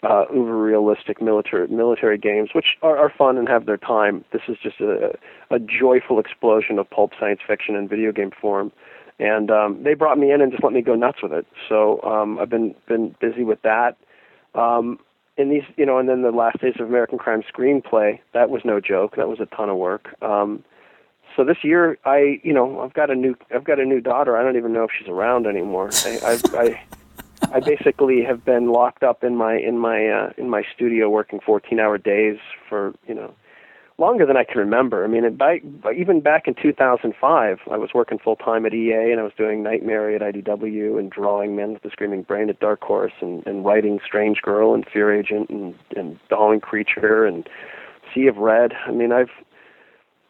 [0.02, 4.24] uh, uber realistic military military games, which are, are fun and have their time.
[4.32, 5.16] This is just a
[5.52, 8.72] a joyful explosion of pulp science fiction in video game form
[9.18, 11.46] and um, they brought me in and just let me go nuts with it.
[11.68, 13.96] So um, I've been been busy with that.
[14.54, 14.98] Um,
[15.36, 18.62] and these, you know, and then the Last Days of American Crime screenplay that was
[18.64, 19.16] no joke.
[19.16, 20.14] That was a ton of work.
[20.22, 20.64] Um,
[21.36, 24.36] so this year, I, you know, I've got a new, I've got a new daughter.
[24.36, 25.90] I don't even know if she's around anymore.
[26.04, 26.82] I, I, I,
[27.54, 31.40] I basically have been locked up in my in my uh, in my studio working
[31.40, 32.38] 14-hour days
[32.68, 33.34] for you know
[33.98, 35.04] longer than I can remember.
[35.04, 35.60] I mean, by,
[35.96, 39.62] even back in 2005, I was working full time at EA and I was doing
[39.62, 43.46] Night Mary at IDW and drawing Men with the Screaming Brain at Dark Horse and,
[43.46, 47.48] and writing Strange Girl and Fear Agent and, and Doll and Creature and
[48.14, 48.72] Sea of Red.
[48.86, 49.30] I mean, I've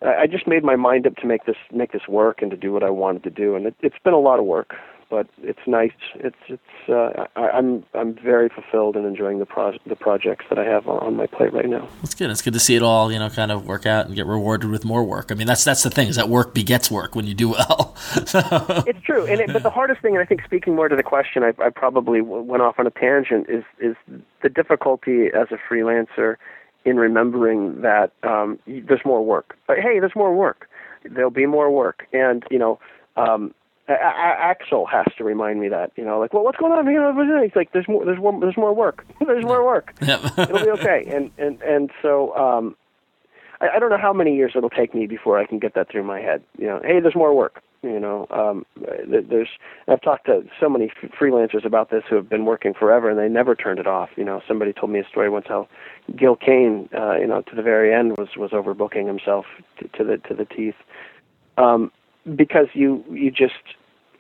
[0.03, 2.57] I I just made my mind up to make this make this work and to
[2.57, 4.75] do what I wanted to do, and it, it's been a lot of work,
[5.15, 5.93] but it's nice.
[6.17, 10.59] It's it's uh, I, I'm I'm very fulfilled and enjoying the pro- the projects that
[10.59, 11.89] I have on, on my plate right now.
[12.03, 12.31] It's good.
[12.31, 14.71] It's good to see it all, you know, kind of work out and get rewarded
[14.71, 15.31] with more work.
[15.31, 17.95] I mean, that's that's the thing is that work begets work when you do well.
[18.17, 21.05] it's true, and it, but the hardest thing, and I think speaking more to the
[21.05, 23.95] question, I, I probably went off on a tangent, is is
[24.43, 26.39] the difficulty as a freelancer
[26.85, 29.57] in remembering that um, there's more work.
[29.69, 30.69] But hey, there's more work.
[31.05, 32.81] There'll be more work, and you know.
[33.17, 33.55] Um,
[33.89, 36.87] A- A- Axel has to remind me that you know, like, well, what's going on
[36.87, 37.43] here?
[37.43, 39.07] He's like, there's more, there's more, there's more work.
[39.27, 39.93] there's more work.
[40.01, 41.05] It'll be okay.
[41.07, 42.77] And and and so um,
[43.61, 45.91] I, I don't know how many years it'll take me before I can get that
[45.91, 46.43] through my head.
[46.59, 47.63] You know, hey, there's more work.
[47.83, 48.65] You know, um,
[49.11, 49.49] th- there's.
[49.89, 53.19] I've talked to so many f- freelancers about this who have been working forever and
[53.19, 54.09] they never turned it off.
[54.17, 55.69] You know, somebody told me a story once how
[56.17, 59.45] Gil Kane, uh, you know, to the very end was was overbooking himself
[59.81, 60.77] to, to the to the teeth,
[61.59, 61.93] um,
[62.37, 63.55] because you you just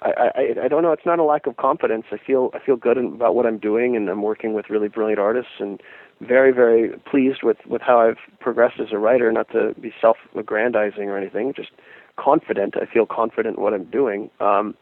[0.02, 0.92] I, I I don't know.
[0.92, 2.04] It's not a lack of confidence.
[2.12, 5.18] I feel I feel good about what I'm doing, and I'm working with really brilliant
[5.18, 5.80] artists, and
[6.20, 9.30] very very pleased with with how I've progressed as a writer.
[9.32, 11.70] Not to be self-aggrandizing or anything, just
[12.16, 12.76] confident.
[12.76, 14.74] I feel confident in what I'm doing, um,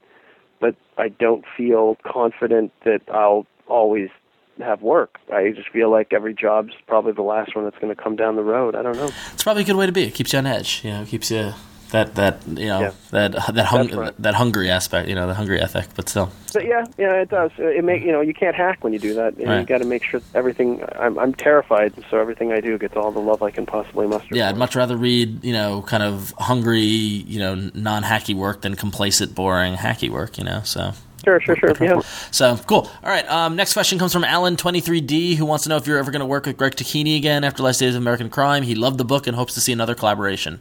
[0.60, 4.10] but I don't feel confident that I'll always
[4.58, 5.18] have work.
[5.32, 8.36] I just feel like every job's probably the last one that's going to come down
[8.36, 8.74] the road.
[8.74, 9.08] I don't know.
[9.32, 10.02] It's probably a good way to be.
[10.02, 10.84] It keeps you on edge.
[10.84, 11.54] You know, keeps you
[11.92, 12.90] that that you know Yeah.
[13.12, 14.12] that that hung, right.
[14.18, 15.08] that hungry aspect.
[15.08, 15.86] You know, the hungry ethic.
[15.94, 17.50] But still, But yeah, yeah, it does.
[17.58, 19.38] It make you know you can't hack when you do that.
[19.38, 19.66] You, Right.
[19.66, 20.82] got to make sure everything.
[20.98, 24.34] I'm I'm terrified, so everything I do gets all the love I can possibly muster.
[24.36, 28.62] yeah, I'd much rather read you know kind of hungry you know non hacky work
[28.62, 30.36] than complacent, boring hacky work.
[30.38, 30.92] You know, so.
[31.24, 31.72] Sure, sure, sure.
[31.80, 32.00] Yeah.
[32.32, 32.90] So cool.
[33.04, 33.24] All right.
[33.30, 36.26] Um, next question comes from Alan23D, who wants to know if you're ever going to
[36.26, 38.64] work with Greg Tocchini again after Last Days of American Crime.
[38.64, 40.60] He loved the book and hopes to see another collaboration.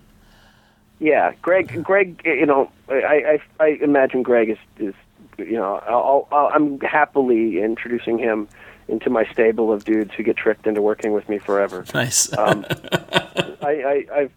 [1.01, 1.83] Yeah, Greg.
[1.83, 4.93] Greg, you know, I I, I imagine Greg is is
[5.39, 8.47] you know I'll, I'll, I'm happily introducing him
[8.87, 11.85] into my stable of dudes who get tricked into working with me forever.
[11.93, 12.31] Nice.
[12.37, 14.31] Um, I, I, I've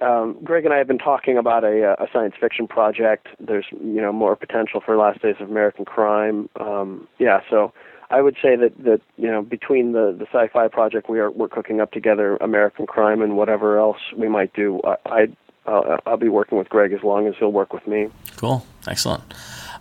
[0.00, 3.28] um, Greg and I have been talking about a, a science fiction project.
[3.38, 6.48] There's you know more potential for Last Days of American Crime.
[6.58, 7.72] Um, yeah, so
[8.10, 11.48] I would say that that you know between the the sci-fi project we are we're
[11.48, 15.28] cooking up together, American Crime, and whatever else we might do, I, I
[15.66, 18.08] uh, I'll be working with Greg as long as he'll work with me.
[18.36, 18.66] Cool.
[18.86, 19.22] Excellent.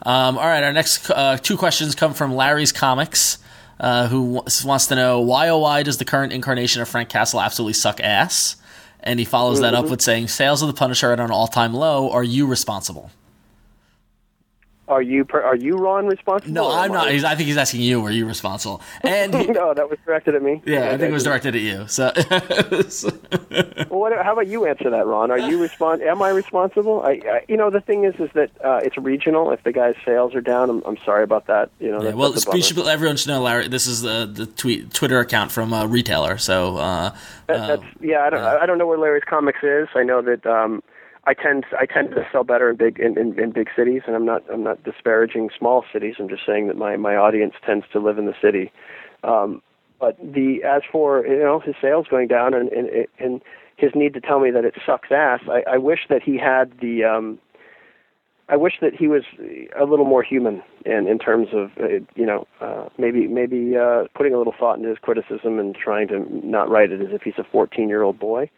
[0.04, 0.64] Um, all right.
[0.64, 3.38] Our next uh, two questions come from Larry's Comics,
[3.80, 7.10] uh, who w- wants to know why, oh, why does the current incarnation of Frank
[7.10, 8.56] Castle absolutely suck ass?
[9.00, 11.48] And he follows that up with saying, sales of the Punisher are at an all
[11.48, 12.12] time low.
[12.12, 13.10] Are you responsible?
[14.92, 16.54] Are you are you Ron responsible?
[16.54, 17.08] No, I'm not.
[17.08, 17.14] I?
[17.14, 18.82] He's, I think he's asking you, are you responsible?
[19.02, 20.62] And he, no, that was directed at me.
[20.66, 21.56] yeah, I think it was directed.
[21.56, 21.88] at you.
[21.88, 25.32] So, Well, what, how about you answer that, Ron?
[25.32, 27.02] Are you respon- Am I responsible?
[27.04, 29.52] I, I, you know, the thing is, is that uh, it's regional.
[29.52, 31.70] If the guy's sales are down, I'm, I'm sorry about that.
[31.80, 32.64] You know, Yeah, well, that's a we bummer.
[32.64, 33.68] should, everyone should know, Larry.
[33.68, 36.38] This is the the tweet Twitter account from a retailer.
[36.38, 37.16] So, uh,
[37.48, 39.88] That- that's, yeah, I don't, I don't know where Larry's Comics is.
[39.96, 40.84] I know that um,
[41.26, 44.16] I tend, I tend to sell better in big, in, in, in big cities, and
[44.16, 46.16] I'm not, I'm not disparaging small cities.
[46.20, 48.72] I'm just saying that my, my audience tends to live in the city.
[49.24, 49.62] Um,
[50.02, 53.42] but the, as for you know his sales going down and and, and
[53.78, 56.74] his need to tell me that it sucks ass, I, I wish that he had
[56.82, 57.06] the.
[57.06, 57.40] Um,
[58.50, 59.24] I wish that he was
[59.80, 64.06] a little more human in in terms of uh, you know uh, maybe maybe uh,
[64.16, 67.22] putting a little thought into his criticism and trying to not write it as if
[67.22, 68.50] he's a 14 year old boy.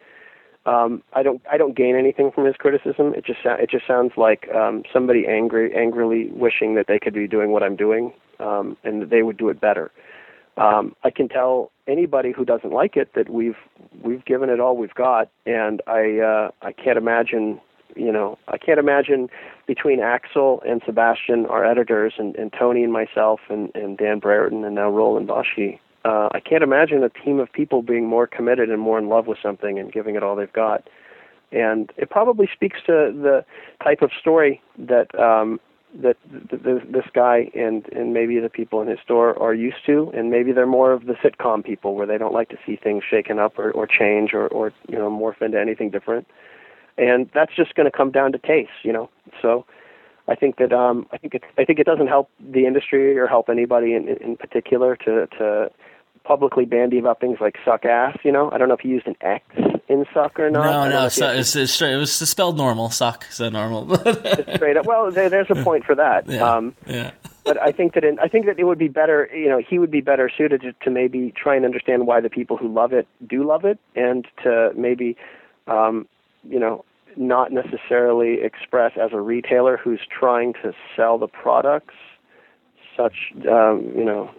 [0.66, 3.14] Um, I don't I don't gain anything from his criticism.
[3.16, 7.28] It just it just sounds like um, somebody angry angrily wishing that they could be
[7.28, 9.92] doing what I'm doing um, and that they would do it better.
[10.56, 13.58] Um, I can tell anybody who doesn't like it that we've
[14.04, 17.60] we've given it all we've got, and I uh, I can't imagine
[17.96, 19.30] you know I can't imagine
[19.68, 24.64] between Axel and Sebastian, our editors, and, and Tony and myself, and, and Dan Brereton,
[24.64, 25.80] and now Roland Boschi.
[26.06, 29.28] Uh, I can't imagine a team of people being more committed and more in love
[29.28, 30.90] with something and giving it all they've got.
[31.52, 33.46] And it probably speaks to the
[33.84, 35.60] type of story that um,
[36.02, 36.18] that
[36.50, 40.12] th- th- this guy and and maybe the people in his store are used to,
[40.16, 43.04] and maybe they're more of the sitcom people where they don't like to see things
[43.08, 46.28] shaken up or, or change or, or you know morph into anything different.
[46.98, 49.10] And that's just going to come down to taste, you know.
[49.42, 49.66] So
[50.28, 53.28] I think that um, I think it I think it doesn't help the industry or
[53.28, 55.70] help anybody in, in particular to to
[56.24, 58.18] publicly bandy about things like suck ass.
[58.24, 59.44] You know, I don't know if he used an X
[59.88, 60.90] in suck or not.
[60.90, 62.90] No, no, so, it's, it's straight, it was spelled normal.
[62.90, 63.96] Suck, so normal.
[64.56, 64.86] straight up.
[64.86, 66.28] Well, there, there's a point for that.
[66.28, 67.12] yeah, Um, yeah.
[67.44, 69.30] but I think that in, I think that it would be better.
[69.34, 72.30] You know, he would be better suited to, to maybe try and understand why the
[72.30, 75.18] people who love it do love it, and to maybe,
[75.68, 76.08] um,
[76.50, 81.94] you know, not necessarily express as a retailer who's trying to sell the products
[82.96, 84.30] such um, you know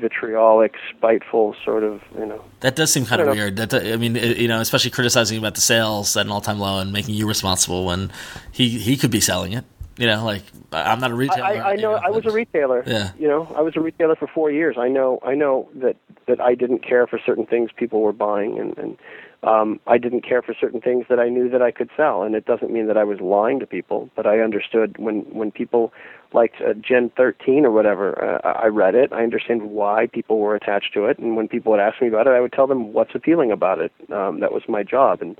[0.00, 2.42] vitriolic, spiteful sort of you know.
[2.60, 3.34] That does seem kind of know.
[3.34, 3.56] weird.
[3.56, 6.92] That I mean, you know, especially criticizing about the sales at an all-time low and
[6.92, 8.10] making you responsible when
[8.50, 9.64] he he could be selling it.
[9.96, 10.42] You know, like
[10.72, 11.44] I'm not a retailer.
[11.44, 11.92] I, I you know.
[11.92, 12.82] I was a retailer.
[12.86, 13.10] Yeah.
[13.18, 14.76] You know, I was a retailer for four years.
[14.78, 15.20] I know.
[15.22, 15.96] I know that
[16.26, 18.96] that I didn't care for certain things people were buying, and and
[19.42, 22.22] um, I didn't care for certain things that I knew that I could sell.
[22.22, 25.50] And it doesn't mean that I was lying to people, but I understood when when
[25.50, 25.92] people
[26.32, 28.40] liked uh, Gen 13 or whatever.
[28.44, 29.12] Uh, I read it.
[29.12, 32.26] I understand why people were attached to it, and when people would ask me about
[32.26, 33.92] it, I would tell them what's appealing about it.
[34.12, 35.38] Um, that was my job, and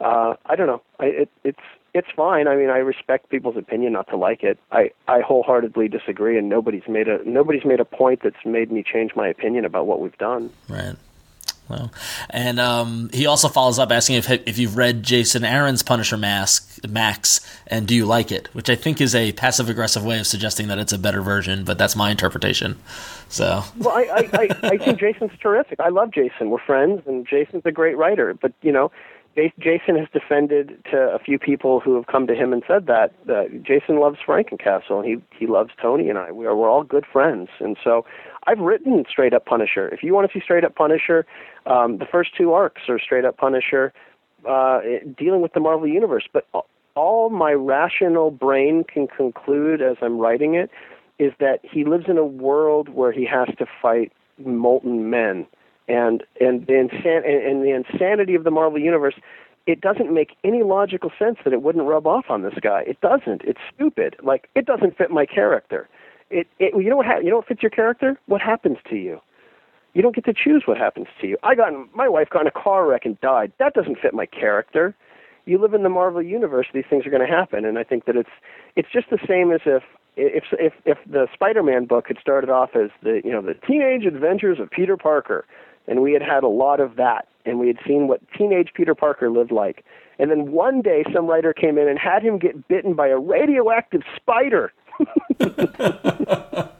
[0.00, 0.82] uh, I don't know.
[0.98, 1.60] I, it, it's
[1.94, 2.48] it's fine.
[2.48, 4.58] I mean, I respect people's opinion not to like it.
[4.72, 8.82] I I wholeheartedly disagree, and nobody's made a nobody's made a point that's made me
[8.82, 10.50] change my opinion about what we've done.
[10.68, 10.96] Right.
[11.68, 11.92] Well,
[12.30, 16.84] and um, he also follows up asking if if you've read Jason Aaron's Punisher Mask
[16.88, 20.26] Max and do you like it, which I think is a passive aggressive way of
[20.26, 22.78] suggesting that it's a better version, but that's my interpretation.
[23.28, 25.80] So Well, I, I, I, I think Jason's terrific.
[25.80, 26.50] I love Jason.
[26.50, 28.34] We're friends, and Jason's a great writer.
[28.34, 28.92] But you know,
[29.58, 33.12] Jason has defended to a few people who have come to him and said that
[33.62, 36.32] Jason loves Franken-Castle, and he he loves Tony and I.
[36.32, 38.04] We are we're all good friends, and so
[38.46, 39.88] I've written straight up Punisher.
[39.88, 41.26] If you want to see straight up Punisher,
[41.66, 43.92] um, the first two arcs are straight up Punisher,
[44.48, 44.80] uh,
[45.18, 46.24] dealing with the Marvel universe.
[46.32, 46.46] But
[46.94, 50.70] all my rational brain can conclude as I'm writing it
[51.18, 54.12] is that he lives in a world where he has to fight
[54.44, 55.46] molten men,
[55.88, 59.14] and and the insan- and, and the insanity of the Marvel universe.
[59.66, 62.82] It doesn't make any logical sense that it wouldn't rub off on this guy.
[62.86, 63.42] It doesn't.
[63.42, 64.14] It's stupid.
[64.22, 65.88] Like it doesn't fit my character.
[66.30, 68.18] It, it you know what ha- you know what fits your character?
[68.26, 69.20] What happens to you?
[69.94, 71.38] You don't get to choose what happens to you.
[71.42, 73.52] I got my wife got in a car wreck and died.
[73.58, 74.94] That doesn't fit my character.
[75.46, 78.04] You live in the Marvel universe; these things are going to happen, and I think
[78.06, 78.30] that it's
[78.74, 79.82] it's just the same as if
[80.16, 84.04] if if if the Spider-Man book had started off as the you know the teenage
[84.04, 85.46] adventures of Peter Parker,
[85.86, 88.94] and we had had a lot of that, and we had seen what teenage Peter
[88.94, 89.84] Parker lived like,
[90.18, 93.18] and then one day some writer came in and had him get bitten by a
[93.18, 94.72] radioactive spider.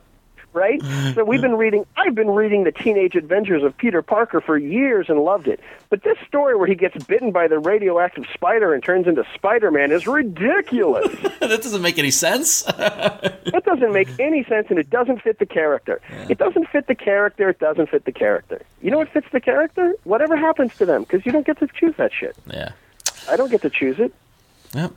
[0.57, 0.81] right?
[1.15, 1.87] So we've been reading.
[1.97, 5.61] I've been reading the Teenage Adventures of Peter Parker for years and loved it.
[5.91, 9.93] But this story where he gets bitten by the radioactive spider and turns into Spider-Man
[9.93, 11.15] is ridiculous.
[11.41, 12.63] that doesn't make any sense.
[12.63, 16.01] that doesn't make any sense, and it doesn't fit the character.
[16.29, 17.51] It doesn't fit the character.
[17.51, 18.63] It doesn't fit the character.
[18.81, 19.95] You know what fits the character?
[20.05, 22.35] Whatever happens to them, because you don't get to choose that shit.
[22.51, 22.73] yeah.
[23.29, 24.13] I don't get to choose it.
[24.75, 24.93] Yep.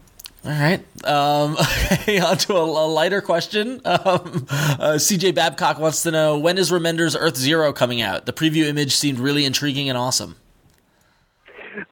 [0.45, 1.05] All right.
[1.05, 1.57] Um,
[1.91, 3.81] okay, on to a, a lighter question.
[3.89, 8.25] Um, uh, CJ Babcock wants to know when is Remender's Earth Zero coming out?
[8.25, 10.37] The preview image seemed really intriguing and awesome.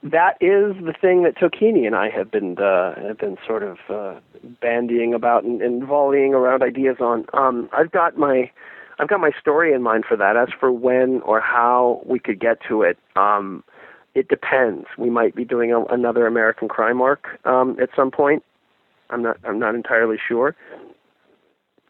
[0.03, 3.77] that is the thing that Tocchini and I have been uh, have been sort of
[3.89, 4.19] uh,
[4.61, 7.25] bandying about and, and volleying around ideas on.
[7.33, 8.51] Um, I've got my
[8.99, 10.37] I've got my story in mind for that.
[10.37, 13.63] As for when or how we could get to it, um,
[14.17, 14.87] it depends.
[14.97, 18.43] We might be doing a, another American crime arc um, at some point.
[19.11, 20.55] I'm not I'm not entirely sure.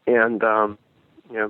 [0.06, 0.78] And um,
[1.32, 1.48] yeah,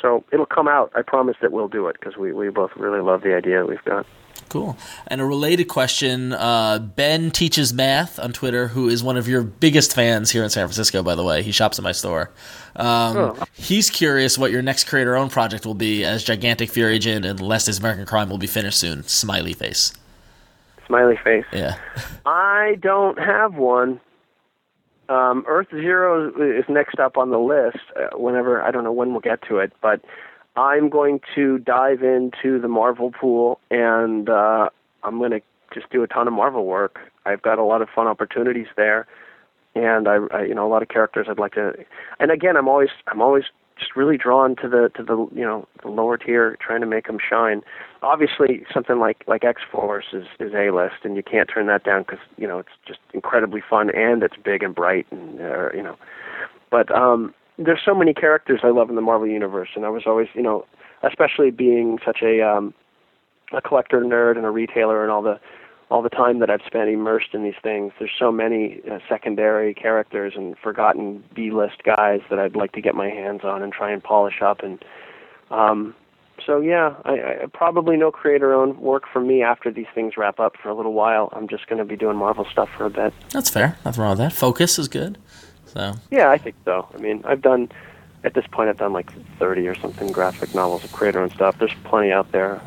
[0.00, 0.92] so it'll come out.
[0.94, 3.66] I promise that we'll do it because we we both really love the idea that
[3.66, 4.06] we've got.
[4.50, 4.76] Cool.
[5.06, 9.42] And a related question uh, Ben teaches math on Twitter, who is one of your
[9.42, 11.42] biggest fans here in San Francisco, by the way.
[11.44, 12.30] He shops at my store.
[12.74, 13.44] Um, Oh.
[13.54, 17.40] He's curious what your next creator owned project will be, as Gigantic Fear Agent and
[17.40, 19.04] Less is American Crime will be finished soon.
[19.04, 19.92] Smiley face.
[20.90, 21.44] Smiley face.
[21.52, 21.78] Yeah.
[22.26, 24.00] I don't have one.
[25.08, 27.78] Um, Earth Zero is next up on the list.
[27.96, 30.00] Uh, whenever I don't know when we'll get to it, but
[30.56, 34.68] I'm going to dive into the Marvel pool, and uh,
[35.02, 35.40] I'm going to
[35.72, 36.98] just do a ton of Marvel work.
[37.24, 39.06] I've got a lot of fun opportunities there,
[39.74, 41.74] and I, I, you know, a lot of characters I'd like to.
[42.18, 43.44] And again, I'm always, I'm always
[43.80, 47.06] just really drawn to the to the you know the lower tier, trying to make
[47.06, 47.62] them shine.
[48.02, 51.82] Obviously, something like like X Force is is a list, and you can't turn that
[51.82, 55.72] down because you know it's just incredibly fun and it's big and bright and uh,
[55.74, 55.96] you know.
[56.70, 60.02] But um, there's so many characters I love in the Marvel universe, and I was
[60.06, 60.64] always you know,
[61.02, 62.74] especially being such a um,
[63.52, 65.40] a collector nerd and a retailer and all the
[65.90, 67.92] all the time that I've spent immersed in these things.
[67.98, 72.94] There's so many uh, secondary characters and forgotten B-list guys that I'd like to get
[72.94, 74.62] my hands on and try and polish up.
[74.62, 74.82] And
[75.50, 75.94] um,
[76.46, 80.56] so, yeah, I, I probably no creator-owned work for me after these things wrap up
[80.62, 81.28] for a little while.
[81.32, 83.12] I'm just going to be doing Marvel stuff for a bit.
[83.30, 83.76] That's fair.
[83.84, 84.32] Nothing wrong with that.
[84.32, 85.18] Focus is good.
[85.66, 86.88] So, Yeah, I think so.
[86.94, 87.70] I mean, I've done
[88.24, 91.58] at this point I've done like 30 or something graphic novels of creator and stuff.
[91.58, 92.60] There's plenty out there.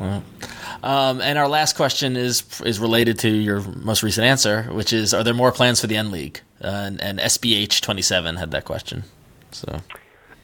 [0.82, 5.14] um, and our last question is is related to your most recent answer, which is:
[5.14, 6.40] Are there more plans for the End League?
[6.62, 9.04] Uh, and, and SBH twenty seven had that question.
[9.52, 9.80] So,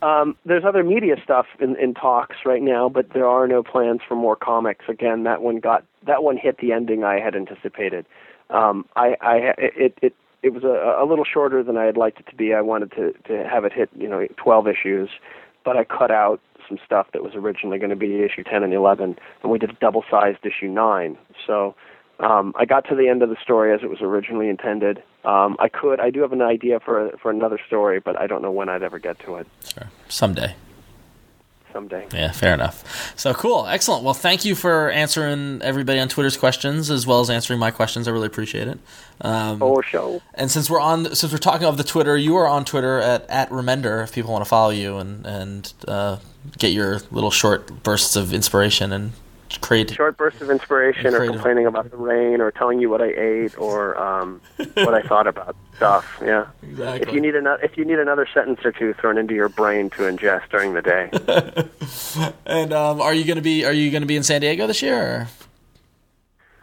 [0.03, 4.01] Um, there's other media stuff in, in talks right now, but there are no plans
[4.07, 4.85] for more comics.
[4.89, 8.07] Again, that one got that one hit the ending I had anticipated.
[8.51, 12.21] Um, I, I it it it was a, a little shorter than I had liked
[12.21, 12.55] it to be.
[12.55, 15.11] I wanted to to have it hit you know 12 issues,
[15.65, 18.73] but I cut out some stuff that was originally going to be issue 10 and
[18.73, 21.17] 11, and we did a double-sized issue nine.
[21.47, 21.75] So.
[22.23, 25.03] Um, I got to the end of the story as it was originally intended.
[25.25, 28.43] Um, I could, I do have an idea for for another story, but I don't
[28.43, 29.47] know when I'd ever get to it.
[29.65, 29.89] sure.
[30.07, 30.55] Someday.
[31.73, 32.07] Someday.
[32.13, 33.13] Yeah, fair enough.
[33.17, 34.05] So cool, excellent.
[34.05, 38.09] Well, thank you for answering everybody on Twitter's questions as well as answering my questions.
[38.09, 38.79] I really appreciate it.
[39.21, 40.23] Um, For show.
[40.35, 43.29] And since we're on, since we're talking of the Twitter, you are on Twitter at
[43.29, 46.19] at Remender if people want to follow you and and uh,
[46.59, 49.13] get your little short bursts of inspiration and
[49.61, 49.91] create.
[49.91, 53.59] short bursts of inspiration or complaining about the rain or telling you what I ate
[53.59, 54.41] or um,
[54.75, 56.21] what I thought about stuff.
[56.23, 56.47] Yeah.
[56.63, 57.09] Exactly.
[57.09, 59.91] If you need another, if you need another sentence or two thrown into your brain
[59.91, 61.11] to ingest during the day,
[62.47, 64.97] And um, are you gonna be are you gonna be in San Diego this year?
[64.97, 65.29] Or?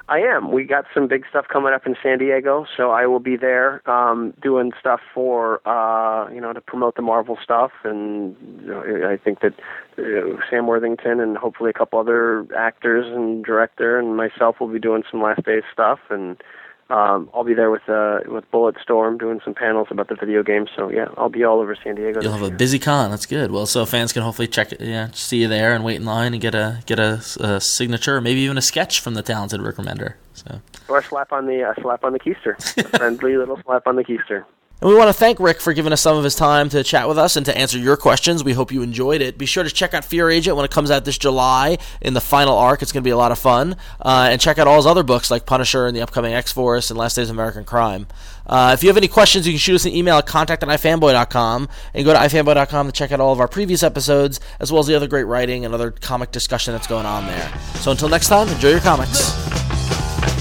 [0.09, 0.53] I am.
[0.53, 3.87] We got some big stuff coming up in San Diego, so I will be there
[3.89, 9.09] um, doing stuff for uh, you know to promote the Marvel stuff, and you know,
[9.09, 9.53] I think that
[9.97, 14.79] uh, Sam Worthington and hopefully a couple other actors and director and myself will be
[14.79, 16.41] doing some Last Days stuff, and
[16.89, 20.67] um, I'll be there with uh, with Bulletstorm doing some panels about the video game.
[20.75, 22.21] So yeah, I'll be all over San Diego.
[22.21, 23.11] You'll have a busy con.
[23.11, 23.51] That's good.
[23.51, 24.79] Well, so fans can hopefully check it.
[24.81, 28.21] Yeah, see you there and wait in line and get a get a, a signature,
[28.21, 30.13] maybe even a sketch from the talented Rick Remender.
[30.33, 30.61] So.
[30.87, 33.95] or a slap on the uh, slap on the keister, a friendly little slap on
[33.95, 34.45] the keister.
[34.79, 37.07] And we want to thank Rick for giving us some of his time to chat
[37.07, 38.43] with us and to answer your questions.
[38.43, 39.35] We hope you enjoyed it.
[39.35, 42.21] Be sure to check out Fear Agent when it comes out this July in the
[42.21, 42.83] final arc.
[42.83, 43.75] It's going to be a lot of fun.
[43.99, 46.91] Uh, and check out all his other books like Punisher and the upcoming X Force
[46.91, 48.05] and Last Days of American Crime.
[48.45, 50.69] Uh, if you have any questions, you can shoot us an email at contact at
[50.69, 54.81] ifanboy.com and go to ifanboy.com to check out all of our previous episodes as well
[54.81, 57.51] as the other great writing and other comic discussion that's going on there.
[57.79, 59.31] So until next time, enjoy your comics.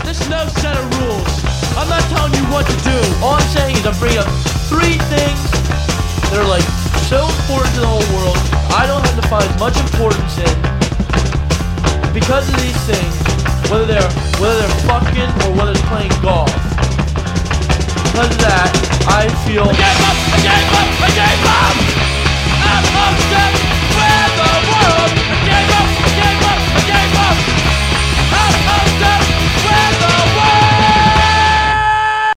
[0.04, 1.35] There's no set of rules.
[1.76, 2.96] I'm not telling you what to do.
[3.20, 4.30] All I'm saying is I'm bringing up
[4.72, 5.40] three things
[6.32, 6.64] that are like
[7.04, 8.40] so important to the whole world.
[8.72, 10.56] I don't have to find much importance in
[12.16, 13.14] because of these things,
[13.68, 16.48] whether they're whether they're fucking or whether it's playing golf.
[18.08, 18.72] Because of that,
[19.04, 19.68] I feel.
[19.68, 21.76] I gave up, I gave up, I gave up.
[22.56, 23.52] I'm upset
[24.00, 25.25] with the world.